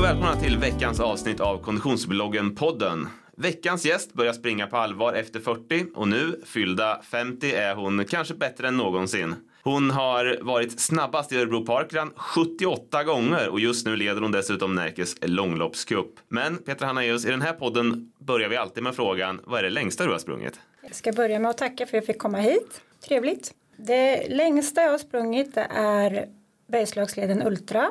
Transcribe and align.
Och 0.00 0.06
välkomna 0.06 0.36
till 0.36 0.58
veckans 0.58 1.00
avsnitt 1.00 1.40
av 1.40 1.62
Konditionsbloggen-podden. 1.62 3.06
Veckans 3.36 3.84
gäst 3.84 4.12
börjar 4.12 4.32
springa 4.32 4.66
på 4.66 4.76
allvar 4.76 5.12
efter 5.12 5.40
40 5.40 5.86
och 5.94 6.08
nu, 6.08 6.40
fyllda 6.46 7.00
50, 7.10 7.52
är 7.52 7.74
hon 7.74 8.04
kanske 8.04 8.34
bättre 8.34 8.68
än 8.68 8.76
någonsin. 8.76 9.34
Hon 9.62 9.90
har 9.90 10.38
varit 10.42 10.80
snabbast 10.80 11.32
i 11.32 11.36
Örebro 11.36 11.66
Parkrun 11.66 12.10
78 12.16 13.04
gånger 13.04 13.48
och 13.48 13.60
just 13.60 13.86
nu 13.86 13.96
leder 13.96 14.20
hon 14.20 14.32
dessutom 14.32 14.74
Närkes 14.74 15.16
långloppscup. 15.22 16.14
Men 16.28 16.58
Petra 16.58 16.86
Hannaeus, 16.86 17.24
i 17.24 17.30
den 17.30 17.42
här 17.42 17.52
podden 17.52 18.12
börjar 18.18 18.48
vi 18.48 18.56
alltid 18.56 18.82
med 18.82 18.94
frågan, 18.94 19.40
vad 19.44 19.58
är 19.58 19.62
det 19.62 19.70
längsta 19.70 20.04
du 20.04 20.10
har 20.10 20.18
sprungit? 20.18 20.60
Jag 20.82 20.94
ska 20.94 21.12
börja 21.12 21.38
med 21.38 21.50
att 21.50 21.58
tacka 21.58 21.76
för 21.76 21.82
att 21.84 21.92
jag 21.92 22.06
fick 22.06 22.18
komma 22.18 22.38
hit. 22.38 22.80
Trevligt. 23.08 23.54
Det 23.76 24.28
längsta 24.28 24.82
jag 24.82 24.90
har 24.90 24.98
sprungit 24.98 25.56
är 25.70 26.26
Bergslagsleden 26.68 27.42
Ultra 27.42 27.90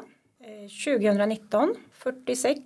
2019. 0.85 1.76
46, 1.91 2.62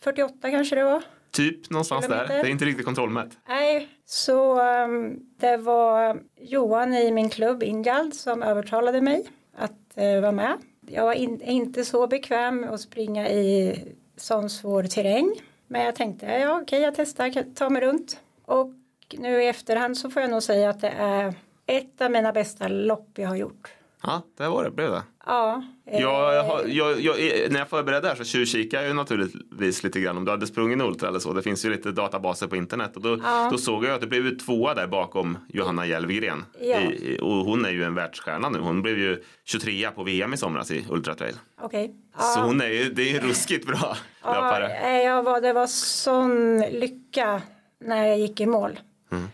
48 0.00 0.50
kanske 0.50 0.76
det 0.76 0.84
var. 0.84 1.02
Typ 1.30 1.70
någonstans 1.70 2.06
där. 2.06 2.14
Det 2.14 2.26
Kilometer. 2.26 2.48
är 2.48 2.52
inte 2.52 2.64
riktigt 2.64 2.84
kontrollmätt. 2.84 3.38
Nej, 3.48 3.88
så 4.04 4.60
um, 4.84 5.20
det 5.36 5.56
var 5.56 6.20
Johan 6.40 6.94
i 6.94 7.12
min 7.12 7.30
klubb 7.30 7.62
Ingjald 7.62 8.14
som 8.14 8.42
övertalade 8.42 9.00
mig 9.00 9.26
att 9.56 9.98
uh, 9.98 10.20
vara 10.20 10.32
med. 10.32 10.56
Jag 10.88 11.04
var 11.04 11.12
in, 11.12 11.42
inte 11.42 11.84
så 11.84 12.06
bekväm 12.06 12.64
att 12.64 12.80
springa 12.80 13.28
i 13.28 13.78
sån 14.16 14.50
svår 14.50 14.82
terräng. 14.82 15.34
Men 15.66 15.84
jag 15.84 15.94
tänkte, 15.94 16.26
ja 16.26 16.60
okej 16.62 16.80
jag 16.80 16.94
testar, 16.94 17.54
ta 17.54 17.70
mig 17.70 17.82
runt. 17.82 18.20
Och 18.44 18.72
nu 19.18 19.42
i 19.42 19.48
efterhand 19.48 19.98
så 19.98 20.10
får 20.10 20.22
jag 20.22 20.30
nog 20.30 20.42
säga 20.42 20.70
att 20.70 20.80
det 20.80 20.94
är 20.98 21.34
ett 21.66 22.00
av 22.00 22.10
mina 22.10 22.32
bästa 22.32 22.68
lopp 22.68 23.10
jag 23.14 23.28
har 23.28 23.36
gjort. 23.36 23.74
Ja, 24.06 24.22
det 24.38 24.48
var 24.48 24.64
det. 24.64 24.70
Blev 24.70 24.90
det. 24.90 25.02
Ja. 25.26 25.62
eh, 25.86 26.00
Jag, 26.00 26.34
jag, 26.34 26.68
jag, 26.68 27.00
jag, 27.00 27.16
när 27.52 27.58
jag 27.58 27.68
förberedde 27.68 28.08
här 28.08 28.14
så 28.14 28.24
tjuvkikade 28.24 28.82
jag 28.82 28.88
ju 28.88 28.94
naturligtvis 28.94 29.82
lite 29.82 30.00
grann 30.00 30.16
om 30.16 30.24
du 30.24 30.30
hade 30.30 30.46
sprungit 30.46 30.82
Ultra 30.82 31.08
eller 31.08 31.18
så. 31.18 31.32
Det 31.32 31.42
finns 31.42 31.64
ju 31.64 31.70
lite 31.70 31.90
databaser 31.92 32.46
på 32.46 32.56
internet 32.56 32.96
och 32.96 33.02
då, 33.02 33.18
Ja. 33.24 33.48
då 33.52 33.58
såg 33.58 33.84
jag 33.84 33.92
att 33.94 34.00
det 34.00 34.06
blev 34.06 34.38
tvåa 34.38 34.74
där 34.74 34.86
bakom 34.86 35.38
Johanna 35.48 35.86
Hjelvgren. 35.86 36.44
Ja. 36.60 36.80
I, 36.80 37.18
och 37.22 37.30
hon 37.36 37.64
är 37.64 37.70
ju 37.70 37.84
en 37.84 37.94
världsstjärna 37.94 38.48
nu. 38.48 38.58
Hon 38.58 38.82
blev 38.82 38.98
ju 38.98 39.22
23 39.44 39.90
på 39.90 40.02
VM 40.04 40.34
i 40.34 40.36
somras 40.36 40.70
i 40.70 40.84
Ultra 40.90 41.14
Trail. 41.14 41.34
Okej. 41.60 41.94
Så 42.18 42.40
Ja. 42.40 42.44
hon 42.46 42.60
är 42.60 42.68
ju, 42.68 42.90
det 42.92 43.02
är 43.02 43.12
ju 43.12 43.18
ruskigt 43.28 43.66
bra 43.66 43.96
Ja, 44.22 44.32
löpare. 44.34 44.68
eh, 44.76 45.02
jag 45.02 45.22
var, 45.22 45.40
det 45.40 45.52
var 45.52 45.66
sån 45.66 46.60
lycka 46.60 47.42
när 47.84 48.06
jag 48.06 48.18
gick 48.18 48.40
i 48.40 48.46
mål. 48.46 48.78
Mm. 49.12 49.24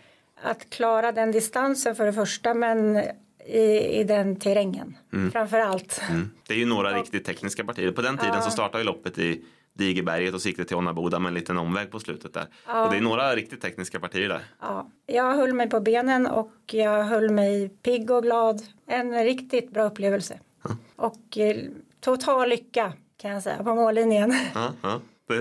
Att 0.43 0.69
klara 0.69 1.11
den 1.11 1.31
distansen 1.31 1.95
för 1.95 2.05
det 2.05 2.13
första 2.13 2.53
men 2.53 3.01
i, 3.45 3.99
i 3.99 4.03
den 4.03 4.35
terrängen 4.35 4.97
framför 5.31 5.59
allt. 5.59 6.01
Mm. 6.09 6.29
Det 6.47 6.53
är 6.53 6.57
ju 6.57 6.65
några 6.65 6.97
riktigt 6.97 7.25
tekniska 7.25 7.63
partier. 7.63 7.91
På 7.91 8.01
den 8.01 8.17
tiden 8.17 8.41
så 8.41 8.51
startade 8.51 8.83
ju 8.83 8.85
loppet 8.85 9.17
i 9.17 9.45
Digerberget 9.73 10.33
och 10.33 10.41
siktade 10.41 10.67
till 10.67 10.77
Onnaboda 10.77 11.19
med 11.19 11.27
en 11.27 11.33
liten 11.33 11.57
omväg 11.57 11.91
på 11.91 11.99
slutet 11.99 12.33
där. 12.33 12.47
Och 12.65 12.91
det 12.91 12.97
är 12.97 13.01
några 13.01 13.35
riktigt 13.35 13.61
tekniska 13.61 13.99
partier 13.99 14.29
där. 14.29 14.41
Ja, 14.61 14.89
jag 15.05 15.35
höll 15.35 15.53
mig 15.53 15.69
på 15.69 15.79
benen 15.79 16.27
och 16.27 16.53
jag 16.71 17.03
höll 17.03 17.29
mig 17.29 17.69
pigg 17.69 18.11
och 18.11 18.23
glad. 18.23 18.61
En 18.87 19.23
riktigt 19.23 19.71
bra 19.71 19.83
upplevelse. 19.83 20.39
Och 20.95 21.37
eh, 21.37 21.57
total 22.01 22.49
lycka 22.49 22.93
kan 23.17 23.31
jag 23.31 23.43
säga 23.43 23.63
på 23.63 23.75
mållinjen. 23.75 24.35
Ja, 24.53 24.73
ja. 24.81 25.01
Det, 25.27 25.35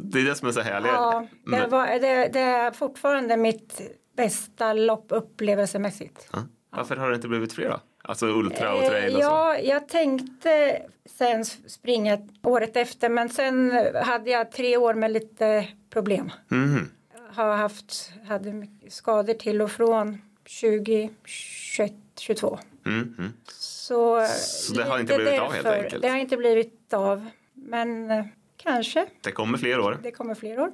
det 0.00 0.20
är 0.20 0.24
det 0.24 0.34
som 0.34 0.48
är 0.48 0.52
så 0.52 0.60
härligt. 0.60 0.92
Ja, 0.92 1.26
det, 1.46 1.66
var, 1.66 1.86
det, 1.86 2.30
det 2.32 2.40
är 2.40 2.70
fortfarande 2.70 3.36
mitt 3.36 3.80
bästa 4.16 4.72
lopp 4.72 5.06
upplevelsemässigt. 5.08 6.30
Varför 6.70 6.96
har 6.96 7.08
det 7.08 7.14
inte 7.14 7.28
blivit 7.28 7.52
fler 7.52 7.68
då? 7.68 7.80
Alltså 8.02 8.26
ultra 8.26 8.74
och 8.74 8.84
trail 8.84 9.16
och 9.16 9.22
så. 9.22 9.28
Eh, 9.28 9.34
Ja, 9.34 9.58
jag 9.58 9.88
tänkte 9.88 10.82
sen 11.06 11.44
springa 11.44 12.18
året 12.42 12.76
efter 12.76 13.08
men 13.08 13.28
sen 13.28 13.70
hade 14.04 14.30
jag 14.30 14.52
tre 14.52 14.76
år 14.76 14.94
med 14.94 15.10
lite 15.12 15.68
problem. 15.90 16.30
Mhm. 16.48 16.90
Har 17.32 17.56
haft, 17.56 18.12
hade 18.28 18.66
skador 18.88 19.34
till 19.34 19.62
och 19.62 19.70
från 19.70 20.18
20, 20.46 21.10
21, 21.24 21.92
22. 22.18 22.58
Mm, 22.86 23.14
mm. 23.18 23.32
Så, 23.52 24.26
Så 24.36 24.72
det 24.74 24.84
har 24.84 24.98
inte 24.98 25.14
blivit 25.14 25.40
av 25.40 25.52
helt 25.52 25.66
enkelt? 25.66 26.02
Det 26.02 26.08
har 26.08 26.16
inte 26.16 26.36
blivit 26.36 26.92
av. 26.92 27.26
Men 27.54 28.10
eh, 28.10 28.24
kanske, 28.62 29.06
Det 29.20 29.32
kommer 29.32 29.58
fler 29.58 29.80
år. 29.80 29.98
det 30.02 30.10
kommer 30.10 30.34
fler 30.34 30.60
år. 30.60 30.70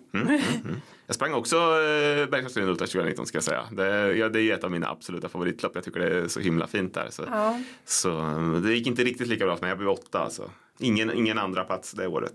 Jag 1.06 1.14
sprang 1.14 1.34
också 1.34 1.56
eh, 1.56 2.26
Bergslagsleden 2.26 2.70
Ultra 2.70 2.86
2019 2.86 3.26
ska 3.26 3.36
jag 3.36 3.44
säga. 3.44 3.64
Det, 3.72 4.12
ja, 4.16 4.28
det 4.28 4.38
är 4.38 4.42
ju 4.42 4.52
ett 4.52 4.64
av 4.64 4.70
mina 4.70 4.88
absoluta 4.88 5.28
favoritlopp. 5.28 5.72
Jag 5.74 5.84
tycker 5.84 6.00
det 6.00 6.16
är 6.20 6.28
så 6.28 6.40
himla 6.40 6.66
fint 6.66 6.94
där. 6.94 7.06
Så, 7.10 7.22
Ja. 7.30 7.60
så 7.84 8.18
eh, 8.18 8.52
det 8.52 8.74
gick 8.74 8.86
inte 8.86 9.04
riktigt 9.04 9.26
lika 9.28 9.44
bra 9.44 9.56
för 9.56 9.62
mig. 9.62 9.70
Jag 9.70 9.78
blev 9.78 9.90
åtta 9.90 10.18
alltså. 10.18 10.50
Ingen, 10.78 11.12
ingen 11.12 11.38
andra 11.38 11.64
plats 11.64 11.92
det 11.92 12.06
året. 12.06 12.32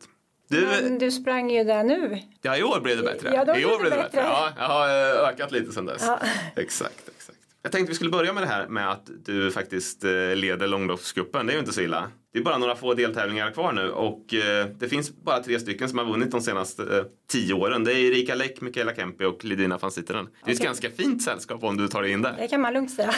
Du, 0.49 0.67
Men 0.81 0.97
du 0.99 1.11
sprang 1.11 1.49
ju 1.51 1.63
där 1.63 1.83
nu. 1.83 2.21
ja 2.41 2.57
i 2.57 2.63
år 2.63 2.79
blev 2.81 2.97
det 2.97 3.03
bättre. 3.03 3.31
Ja, 3.33 3.45
då 3.45 3.51
I 3.51 3.55
blev 3.55 3.67
år 3.67 3.71
det 3.73 3.79
blev 3.79 3.91
det 3.91 3.97
bättre. 3.97 4.17
bättre. 4.17 4.21
Ja, 4.21 4.51
jag 4.57 4.67
har 4.67 4.87
eh, 5.23 5.29
ökat 5.29 5.51
lite 5.51 5.71
sedan 5.71 5.85
dess. 5.85 6.03
Ja. 6.07 6.19
Exakt, 6.55 7.09
exakt. 7.17 7.37
Jag 7.61 7.71
tänkte 7.71 7.89
vi 7.91 7.95
skulle 7.95 8.09
börja 8.11 8.33
med 8.33 8.43
det 8.43 8.47
här 8.47 8.67
med 8.67 8.91
att 8.91 9.09
du 9.25 9.51
faktiskt 9.51 10.03
eh, 10.03 10.11
leder 10.35 10.67
långloppscupen. 10.67 11.45
Det 11.47 11.51
är 11.51 11.55
ju 11.55 11.59
inte 11.59 11.73
så 11.73 11.81
illa. 11.81 12.11
Det 12.33 12.39
är 12.39 12.43
bara 12.43 12.57
några 12.57 12.75
få 12.75 12.93
deltävlingar 12.93 13.51
kvar 13.51 13.71
nu 13.71 13.91
och 13.91 14.33
eh, 14.33 14.67
det 14.79 14.87
finns 14.87 15.15
bara 15.15 15.43
tre 15.43 15.59
stycken 15.59 15.89
som 15.89 15.97
har 15.97 16.05
vunnit 16.05 16.31
de 16.31 16.41
senaste 16.41 16.83
eh, 16.83 17.03
tio 17.31 17.53
åren. 17.53 17.83
Det 17.83 17.93
är 17.93 18.11
Erika 18.11 18.35
Läck, 18.35 18.61
Mikaela 18.61 18.95
Kempi 18.95 19.25
och 19.25 19.45
Lidina 19.45 19.77
van 19.77 19.91
Sitteren. 19.91 20.29
Det 20.45 20.51
är 20.51 20.55
ett 20.55 20.61
ganska 20.61 20.89
fint 20.89 21.23
sällskap 21.23 21.63
om 21.63 21.77
du 21.77 21.87
tar 21.87 22.01
dig 22.01 22.11
in 22.11 22.21
där. 22.21 22.35
Det 22.37 22.47
kan 22.47 22.61
man 22.61 22.73
lugnt 22.73 22.91
säga. 22.91 23.13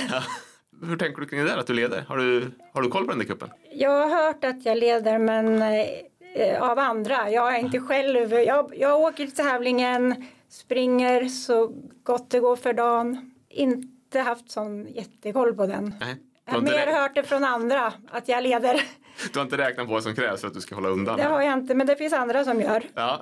Hur 0.85 0.97
tänker 0.97 1.21
du 1.21 1.27
kring 1.27 1.39
det 1.39 1.45
där 1.45 1.57
att 1.57 1.67
du 1.67 1.73
leder? 1.73 2.05
Har 2.07 2.17
du, 2.17 2.51
har 2.73 2.81
du 2.81 2.89
koll 2.89 3.05
på 3.05 3.11
den 3.11 3.19
där 3.19 3.25
cupen? 3.25 3.49
Jag 3.71 4.07
har 4.07 4.23
hört 4.25 4.43
att 4.43 4.65
jag 4.65 4.77
leder 4.77 5.19
men 5.19 5.61
eh, 6.35 6.61
av 6.61 6.79
andra. 6.79 7.29
Jag 7.29 7.55
är 7.55 7.59
inte 7.59 7.79
själv. 7.79 8.33
Jag, 8.33 8.73
jag 8.77 8.99
åker 8.99 9.25
till 9.25 9.35
tävlingen, 9.35 10.25
springer 10.49 11.25
så 11.25 11.73
gott 12.03 12.29
det 12.29 12.39
går 12.39 12.55
för 12.55 12.73
dagen. 12.73 13.31
Inte 13.49 14.19
haft 14.19 14.51
sån 14.51 14.87
jättekoll 14.87 15.53
på 15.53 15.65
den. 15.65 15.95
Nej. 15.99 16.15
Jag 16.45 16.53
har, 16.53 16.61
mer 16.61 17.01
hört 17.01 17.15
det 17.15 17.23
från 17.23 17.43
andra 17.43 17.93
att 18.11 18.27
jag 18.27 18.43
leder. 18.43 18.83
Du 19.33 19.39
har 19.39 19.43
inte 19.43 19.57
räknat 19.57 19.87
på 19.87 19.93
vad 19.93 20.03
som 20.03 20.15
krävs 20.15 20.41
för 20.41 20.47
att 20.47 20.53
du 20.53 20.61
ska 20.61 20.75
hålla 20.75 20.89
undan? 20.89 21.17
Det 21.17 21.23
har 21.23 21.41
jag 21.41 21.53
inte 21.53 21.75
men 21.75 21.87
det 21.87 21.95
finns 21.95 22.13
andra 22.13 22.43
som 22.43 22.61
gör. 22.61 22.83
Ja. 22.93 23.21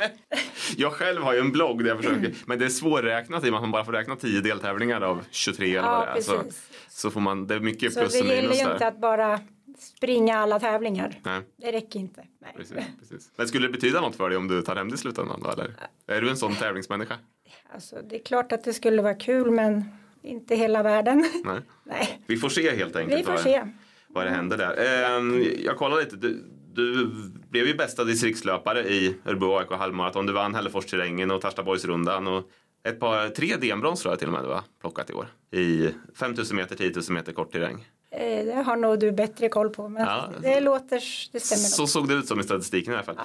jag 0.76 0.92
själv 0.92 1.22
har 1.22 1.34
ju 1.34 1.40
en 1.40 1.52
blogg 1.52 1.84
där 1.84 1.88
jag 1.90 1.96
försöker, 1.96 2.34
men 2.46 2.58
det 2.58 2.64
är 2.64 2.68
svårräknat 2.68 3.44
i 3.44 3.48
och 3.48 3.52
med 3.52 3.56
att 3.58 3.62
man 3.62 3.70
bara 3.70 3.84
får 3.84 3.92
räkna 3.92 4.16
10 4.16 4.40
deltävlingar 4.40 5.00
av 5.00 5.24
23 5.30 5.66
eller 5.66 5.76
Ja, 5.88 5.98
vad 5.98 6.14
det 6.14 6.18
är. 6.18 6.22
Så, 6.22 6.42
så 6.88 7.10
får 7.10 7.20
man, 7.20 7.46
det 7.46 7.54
är 7.54 7.60
mycket 7.60 7.92
Så 7.92 8.00
plus 8.00 8.12
det 8.12 8.20
och 8.20 8.26
gäller 8.26 8.42
minus 8.42 8.60
ju 8.60 8.64
där. 8.64 8.72
inte 8.72 8.86
att 8.86 9.00
bara 9.00 9.40
springa 9.78 10.38
alla 10.38 10.60
tävlingar. 10.60 11.20
Nej, 11.22 11.40
Det 11.56 11.72
räcker 11.72 12.00
inte. 12.00 12.24
Nej. 12.40 12.54
precis, 12.56 12.76
precis. 12.98 13.30
Men 13.36 13.48
skulle 13.48 13.66
det 13.66 13.72
betyda 13.72 14.00
något 14.00 14.16
för 14.16 14.28
dig 14.28 14.38
om 14.38 14.48
du 14.48 14.62
tar 14.62 14.76
hem 14.76 14.88
det 14.88 14.94
i 14.94 14.98
slutändan 14.98 15.40
då, 15.44 15.50
eller? 15.50 15.72
Är 16.06 16.20
du 16.20 16.30
en 16.30 16.36
sån 16.36 16.54
tävlingsmänniska? 16.54 17.14
Alltså, 17.74 17.96
det 18.10 18.16
är 18.20 18.24
klart 18.24 18.52
att 18.52 18.64
det 18.64 18.72
skulle 18.72 19.02
vara 19.02 19.14
kul 19.14 19.50
men 19.50 19.84
inte 20.22 20.54
hela 20.56 20.82
världen. 20.82 21.30
Nej. 21.44 21.60
Nej, 21.84 22.20
Vi 22.26 22.36
får 22.36 22.48
se 22.48 22.76
helt 22.76 22.96
enkelt 22.96 23.20
vi 23.20 23.24
får 23.24 23.36
se. 23.36 23.62
Vad 24.18 24.26
det 24.26 24.30
händer 24.30 24.56
där. 24.56 24.76
Ehm, 25.16 25.44
jag 25.64 25.76
kollade 25.76 26.02
lite, 26.02 26.16
du, 26.16 26.44
du 26.72 27.06
blev 27.50 27.66
ju 27.66 27.74
bästa 27.74 28.04
distriktslöpare 28.04 28.80
i 28.88 29.16
Örebro 29.26 29.56
AIK 29.58 29.70
halvmaraton. 29.70 30.26
Du 30.26 30.32
vann 30.32 30.54
Hälleforsterrängen 30.54 31.30
och 31.30 31.40
Tarstaborgsrundan 31.40 32.26
och 32.26 32.44
ett 32.88 33.00
par, 33.00 33.28
tre 33.28 33.56
DM-brons 33.56 34.00
tror 34.02 34.12
jag 34.12 34.18
till 34.18 34.28
och 34.28 34.34
med 34.34 34.44
du 34.44 34.48
har 34.48 34.62
plockat 34.80 35.10
i 35.10 35.12
år. 35.12 35.26
I 35.50 35.90
5000 36.14 36.56
meter, 36.56 36.76
10 36.76 36.92
000 36.94 37.02
meter 37.08 37.32
kort 37.32 37.52
terräng. 37.52 37.86
Eh, 38.10 38.44
Det 38.44 38.62
har 38.66 38.76
nog 38.76 38.98
du 39.00 39.12
bättre 39.12 39.48
koll 39.48 39.70
på 39.70 39.88
men 39.88 40.02
Ja. 40.02 40.28
det 40.42 40.60
låter, 40.60 41.02
det 41.32 41.40
stämmer 41.40 41.62
Så 41.62 41.82
nog. 41.82 41.88
såg 41.88 42.08
det 42.08 42.14
ut 42.14 42.26
som 42.28 42.40
i 42.40 42.42
statistiken 42.42 42.92
i 42.92 42.96
alla 42.96 43.04
fall. 43.04 43.18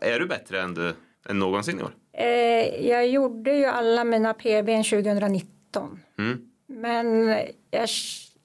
Är 0.00 0.20
du 0.20 0.26
bättre 0.26 0.60
än 0.60 0.74
du 0.74 0.92
än 1.28 1.38
någonsin 1.38 1.80
i 1.80 1.82
år? 1.82 1.90
Eh, 2.12 2.86
Jag 2.88 3.08
gjorde 3.08 3.56
ju 3.56 3.64
alla 3.64 4.04
mina 4.04 4.34
PBn 4.34 4.84
2019 4.84 6.00
Mm. 6.18 6.38
men 6.68 7.28
jag 7.70 7.88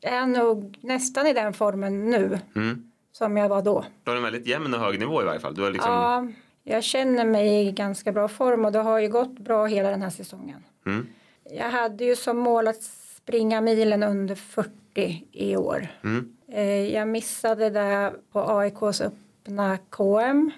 är 0.02 0.26
nog 0.26 0.78
nästan 0.82 1.28
i 1.28 1.34
den 1.34 1.54
formen 1.54 2.10
nu 2.10 2.40
Mm. 2.56 2.92
som 3.12 3.38
jag 3.38 3.50
var 3.50 3.62
då. 3.62 3.86
Du 4.04 4.12
har 4.12 4.18
en 4.18 4.24
väldigt 4.24 4.48
jämn 4.48 4.74
och 4.74 4.80
hög 4.80 5.00
nivå 5.00 5.22
i 5.22 5.26
varje 5.26 5.40
fall. 5.40 5.56
Du 5.56 5.66
är 5.68 5.72
liksom, 5.72 5.92
Ja, 5.94 6.28
jag 6.64 6.84
känner 6.84 7.26
mig 7.26 7.68
i 7.68 7.72
ganska 7.72 8.12
bra 8.12 8.28
form 8.28 8.66
och 8.66 8.72
det 8.72 8.80
har 8.80 9.00
ju 9.00 9.08
gått 9.10 9.40
bra 9.40 9.66
hela 9.66 9.90
den 9.90 10.02
här 10.02 10.10
säsongen. 10.10 10.64
Mm. 10.86 11.08
Jag 11.52 11.70
hade 11.70 12.04
ju 12.06 12.16
som 12.16 12.38
mål 12.38 12.68
att 12.68 12.84
springa 12.84 13.62
milen 13.62 14.04
under 14.04 14.36
40 14.36 15.28
i 15.32 15.56
år. 15.56 15.88
Mm. 16.04 16.36
Eh, 16.52 16.64
jag 16.94 17.08
missade 17.08 17.70
det 17.70 18.14
på 18.32 18.58
AIKs 18.60 19.02
öppna 19.02 19.78
KM 19.90 20.52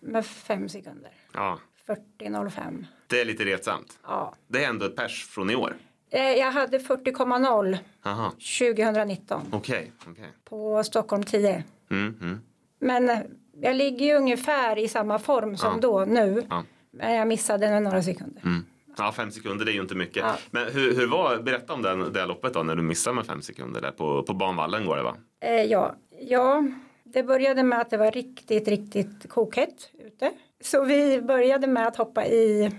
med 0.00 0.26
fem 0.26 0.68
sekunder. 0.68 1.10
Ja, 1.34 1.58
40.05. 1.86 2.84
det 3.06 3.20
är 3.20 3.24
lite 3.24 3.44
retsamt. 3.44 3.98
Ja. 4.06 4.34
Det 4.48 4.64
är 4.64 4.68
ändå 4.68 4.86
ett 4.86 4.96
pers 4.96 5.26
från 5.30 5.50
i 5.50 5.56
år. 5.56 5.76
Eh, 6.10 6.22
jag 6.32 6.50
hade 6.52 6.78
40,0 6.78 7.78
Aha, 8.04 8.30
2019 8.30 9.42
okej. 9.52 9.92
okej. 10.10 10.24
på 10.44 10.84
Stockholm 10.84 11.22
10. 11.22 11.64
Mm, 11.90 12.14
mm. 12.22 12.40
Men 12.80 13.10
eh, 13.10 13.18
jag 13.60 13.76
ligger 13.76 14.06
ju 14.06 14.14
ungefär 14.14 14.78
i 14.78 14.88
samma 14.88 15.18
form 15.18 15.56
som 15.56 15.72
Ja. 15.74 15.80
då 15.80 16.04
nu. 16.04 16.42
Ja. 16.50 16.64
Men 16.90 17.14
jag 17.14 17.28
missade 17.28 17.70
med 17.70 17.82
några 17.82 18.02
sekunder. 18.02 18.42
Mm. 18.44 18.64
Ja, 18.98 19.12
fem 19.12 19.30
sekunder 19.30 19.64
det 19.64 19.70
är 19.70 19.74
ju 19.74 19.80
inte 19.80 19.94
mycket. 19.94 20.16
Ja. 20.16 20.34
Men 20.50 20.72
hur, 20.72 20.96
hur 20.96 21.06
var, 21.06 21.38
berätta 21.38 21.72
om 21.72 21.82
den, 21.82 22.12
det 22.12 22.26
loppet 22.26 22.54
då 22.54 22.62
när 22.62 22.76
du 22.76 22.82
missade 22.82 23.16
med 23.16 23.26
fem 23.26 23.42
sekunder 23.42 23.80
där 23.80 23.90
på, 23.90 24.22
på 24.22 24.34
banvallen 24.34 24.86
går 24.86 24.96
det 24.96 25.02
va? 25.02 25.16
Eh, 25.40 25.62
ja. 25.62 25.94
ja, 26.20 26.64
det 27.04 27.22
började 27.22 27.62
med 27.62 27.80
att 27.80 27.90
det 27.90 27.96
var 27.96 28.10
riktigt, 28.10 28.68
riktigt 28.68 29.28
kokhett 29.28 29.90
ute. 30.06 30.30
Så 30.60 30.84
vi 30.84 31.22
började 31.22 31.66
med 31.66 31.86
att 31.86 31.96
hoppa 31.96 32.26
i 32.26 32.70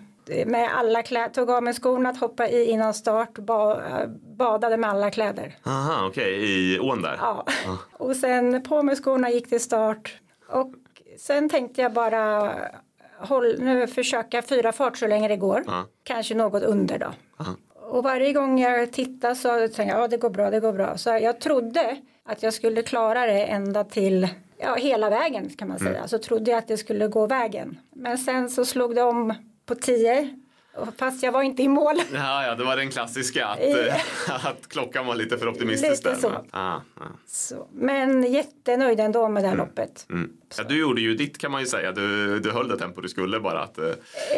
med 0.46 0.70
alla 0.78 1.04
kläder, 1.04 1.30
tog 1.30 1.50
av 1.50 1.64
mig 1.64 1.74
skorna 1.74 2.10
att 2.10 2.20
hoppa 2.20 2.48
i 2.48 2.66
innan 2.66 2.94
start, 2.94 3.38
ba, 3.38 3.82
badade 4.38 4.78
med 4.78 4.90
alla 4.90 5.12
kläder. 5.12 5.56
Aha, 5.66 6.08
okej, 6.08 6.34
i 6.44 6.80
ån 6.80 7.02
där. 7.02 7.18
Ja. 7.22 7.46
Och 7.94 8.16
sen 8.16 8.64
på 8.64 8.84
med 8.84 8.98
skorna 8.98 9.30
gick 9.30 9.50
till 9.50 9.62
start. 9.62 10.20
Och 10.50 10.74
sen 11.18 11.50
tänkte 11.50 11.82
jag 11.82 11.94
bara 11.94 12.54
håll, 13.18 13.56
nu 13.60 13.88
försöka 13.88 14.42
fyra 14.42 14.72
fart 14.72 14.98
så 14.98 15.08
länge 15.08 15.28
det 15.28 15.38
går. 15.38 15.64
Ja. 15.68 15.86
Kanske 16.04 16.36
något 16.36 16.64
under 16.64 16.98
då. 16.98 17.14
Ja. 17.38 17.46
Och 17.92 18.04
varje 18.04 18.34
gång 18.34 18.60
jag 18.60 18.92
tittade 18.92 19.36
så 19.36 19.50
tänkte 19.50 19.84
jag 19.84 20.00
ja 20.00 20.08
det 20.08 20.18
går 20.18 20.30
bra, 20.30 20.50
det 20.50 20.60
går 20.60 20.74
bra. 20.74 20.98
Så 20.98 21.10
jag 21.10 21.40
trodde 21.40 21.98
att 22.26 22.44
jag 22.44 22.54
skulle 22.54 22.82
klara 22.82 23.26
det 23.26 23.46
ända 23.46 23.84
till 23.84 24.28
ja, 24.58 24.76
hela 24.76 25.10
vägen 25.10 25.50
kan 25.50 25.68
man 25.68 25.80
säga. 25.80 26.08
Så 26.08 26.18
trodde 26.18 26.52
jag 26.52 26.58
att 26.58 26.68
det 26.68 26.78
skulle 26.78 27.08
gå 27.08 27.28
vägen. 27.28 27.80
Men 27.96 28.18
sen 28.18 28.50
så 28.50 28.66
slog 28.66 28.96
det 28.96 29.04
om 29.04 29.34
på 29.76 29.76
10. 29.76 30.30
Fast 30.98 31.24
jag 31.24 31.32
var 31.32 31.42
inte 31.42 31.64
i 31.64 31.68
mål. 31.68 31.96
Ja, 32.14 32.46
ja, 32.46 32.56
det 32.56 32.64
var 32.64 32.78
den 32.78 32.90
klassiska 32.90 33.46
att, 33.48 33.60
eh, 33.60 33.96
att 34.48 34.68
klockan 34.68 35.06
var 35.06 35.16
lite 35.16 35.38
för 35.38 35.48
optimistisk. 35.48 35.92
Lite 35.92 36.10
där, 36.10 36.16
så. 36.16 36.32
Ja, 36.52 36.84
ja. 37.00 37.06
Så, 37.28 37.68
men 37.72 38.24
jättenöjd 38.34 39.00
ändå 39.00 39.30
med 39.30 39.44
det 39.44 39.48
här 39.48 39.56
loppet. 39.56 40.06
Mm. 40.10 40.32
Ja, 40.58 40.64
du 40.64 40.80
gjorde 40.80 41.02
ju 41.02 41.16
ditt 41.16 41.38
kan 41.38 41.52
man 41.52 41.62
ju 41.62 41.68
säga. 41.68 41.92
Du, 41.92 42.40
du 42.40 42.52
höll 42.52 42.68
det 42.68 42.78
tempo 42.78 43.02
du 43.02 43.10
skulle 43.10 43.40
bara 43.40 43.60
att 43.64 43.78
eh, 43.78 43.90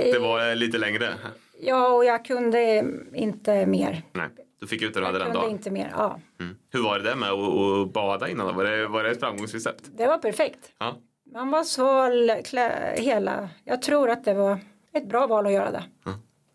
det 0.04 0.20
var 0.20 0.50
eh, 0.50 0.56
lite 0.56 0.78
längre. 0.78 1.14
Ja, 1.60 1.88
och 1.88 2.06
jag 2.06 2.26
kunde 2.26 2.86
inte 3.14 3.66
mer. 3.66 4.02
Nej, 4.14 4.28
du 4.60 4.68
fick 4.68 4.82
ut 4.82 4.94
det 4.94 5.00
du 5.00 5.06
hade 5.06 5.18
den 5.20 5.28
kunde 5.28 5.40
dagen. 5.40 5.52
inte 5.52 5.72
mer. 5.72 5.92
Ja, 5.98 6.20
Mm. 6.40 6.56
Hur 6.74 6.84
var 6.84 7.00
det 7.00 7.04
där 7.04 7.16
med 7.16 7.30
att, 7.30 7.94
bada 7.94 8.30
innan? 8.30 8.56
Var 8.56 8.64
det, 8.64 8.88
var 8.88 9.04
det 9.04 9.12
ett 9.12 9.20
framgångsrecept? 9.20 9.84
det 9.98 10.08
var 10.08 10.18
perfekt. 10.18 10.72
Ja. 10.80 10.98
Man 11.34 11.52
var 11.52 11.64
sval 11.64 12.32
klä, 12.46 12.96
hela. 12.98 13.50
Jag 13.64 13.82
tror 13.82 14.10
att 14.10 14.26
det 14.26 14.34
var 14.34 14.60
ett 14.94 15.10
bra 15.10 15.28
val 15.28 15.46
att 15.46 15.52
göra 15.52 15.72
det. 15.72 15.84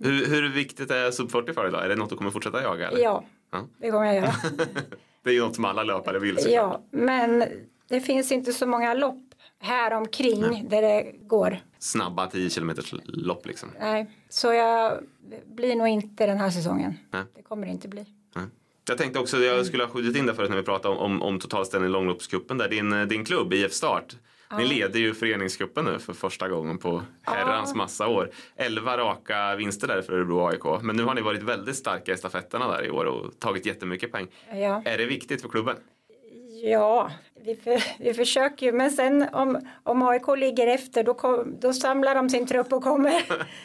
Hur, 0.05 0.26
hur 0.26 0.49
viktigt 0.49 0.90
är 0.90 1.11
sub 1.11 1.31
40 1.31 1.52
för 1.52 1.61
dig 1.62 1.69
idag? 1.70 1.85
Är 1.85 1.88
det 1.88 1.96
något 1.96 2.11
du 2.11 2.17
kommer 2.17 2.31
fortsätta 2.31 2.62
jaga? 2.62 2.88
Eller? 2.88 3.00
Ja, 3.02 3.25
Ja. 3.52 3.67
det 3.79 3.90
kommer 3.90 4.06
jag 4.06 4.14
göra. 4.17 4.32
Det 5.23 5.31
är 5.31 5.35
ju 5.35 5.40
något 5.40 5.55
som 5.55 5.64
alla 5.64 5.82
löpare 5.82 6.19
vill 6.19 6.37
såklart. 6.37 6.52
Ja, 6.55 6.82
men 6.90 7.44
det 7.88 8.00
finns 8.00 8.32
inte 8.32 8.52
så 8.52 8.67
många 8.67 8.94
lopp 8.94 9.25
här 9.61 9.93
omkring 9.94 10.69
där 10.69 10.82
det 10.82 11.12
går. 11.20 11.58
Snabba 11.79 12.26
10 12.26 12.50
km 12.50 12.73
lopp 13.05 13.46
liksom. 13.46 13.69
Nej, 13.81 14.11
så 14.29 14.52
jag 14.52 14.99
blir 15.46 15.76
nog 15.76 15.88
inte 15.88 16.26
den 16.26 16.38
här 16.38 16.50
säsongen. 16.50 16.94
Nej. 17.11 17.23
Det 17.37 17.43
kommer 17.43 17.67
det 17.67 17.73
inte 17.73 17.88
bli. 17.88 18.05
Mm. 18.37 18.50
Jag 18.88 18.99
tänkte 18.99 19.19
också, 19.19 19.37
jag 19.38 19.67
skulle 19.67 19.82
ha 19.85 19.90
skjutit 19.90 20.17
in 20.17 20.26
det 20.26 20.35
förut 20.35 20.50
när 20.50 20.56
vi 20.56 20.62
pratade 20.62 20.94
om, 20.94 21.00
om, 21.00 21.23
om 21.23 21.40
totalställning 21.40 21.88
i 21.90 21.93
långloppscupen 21.93 22.58
där. 22.58 22.69
Din, 22.69 22.93
eh, 22.93 23.06
din 23.06 23.25
klubb 23.25 23.52
IF 23.52 23.73
Start. 23.73 24.17
Ni 24.56 24.65
leder 24.65 25.00
ju 25.00 25.15
föreningscupen 25.15 25.85
nu 25.85 25.99
för 25.99 26.12
första 26.12 26.49
gången 26.49 26.79
på 26.79 27.03
herrans 27.23 27.75
massa 27.75 28.09
år. 28.09 28.31
Elva 28.56 28.97
raka 28.99 29.56
vinster 29.56 29.87
där 29.89 30.03
för 30.03 30.12
Örebro 30.12 30.47
AIK. 30.47 30.83
Men 30.83 30.97
nu 30.97 31.03
har 31.05 31.15
ni 31.15 31.21
varit 31.21 31.43
väldigt 31.43 31.77
starka 31.77 32.12
i 32.12 32.17
stafetterna 32.17 32.69
där 32.69 32.85
i 32.85 32.91
år 32.91 33.05
och 33.05 33.39
tagit 33.39 33.67
jättemycket 33.67 34.12
poäng. 34.12 34.27
Ja, 34.53 34.83
Är 34.85 34.99
det 34.99 35.06
viktigt 35.06 35.43
för 35.43 35.49
klubben? 35.49 35.77
ja 36.62 37.11
vi, 37.45 37.56
för, 37.56 37.83
vi 38.05 38.15
försöker 38.15 38.67
ju. 38.67 38.73
Men 38.73 38.91
sen 38.91 39.27
om, 39.33 39.59
om 39.83 40.03
AIK 40.03 40.23
ligger 40.37 40.67
efter 40.67 41.05
då, 41.05 41.15
kom, 41.15 41.56
då 41.61 41.73
samlar 41.73 42.15
de 42.15 42.29
sin 42.31 42.47
trupp 42.47 42.73
och 42.73 42.83
kommer. 42.83 43.23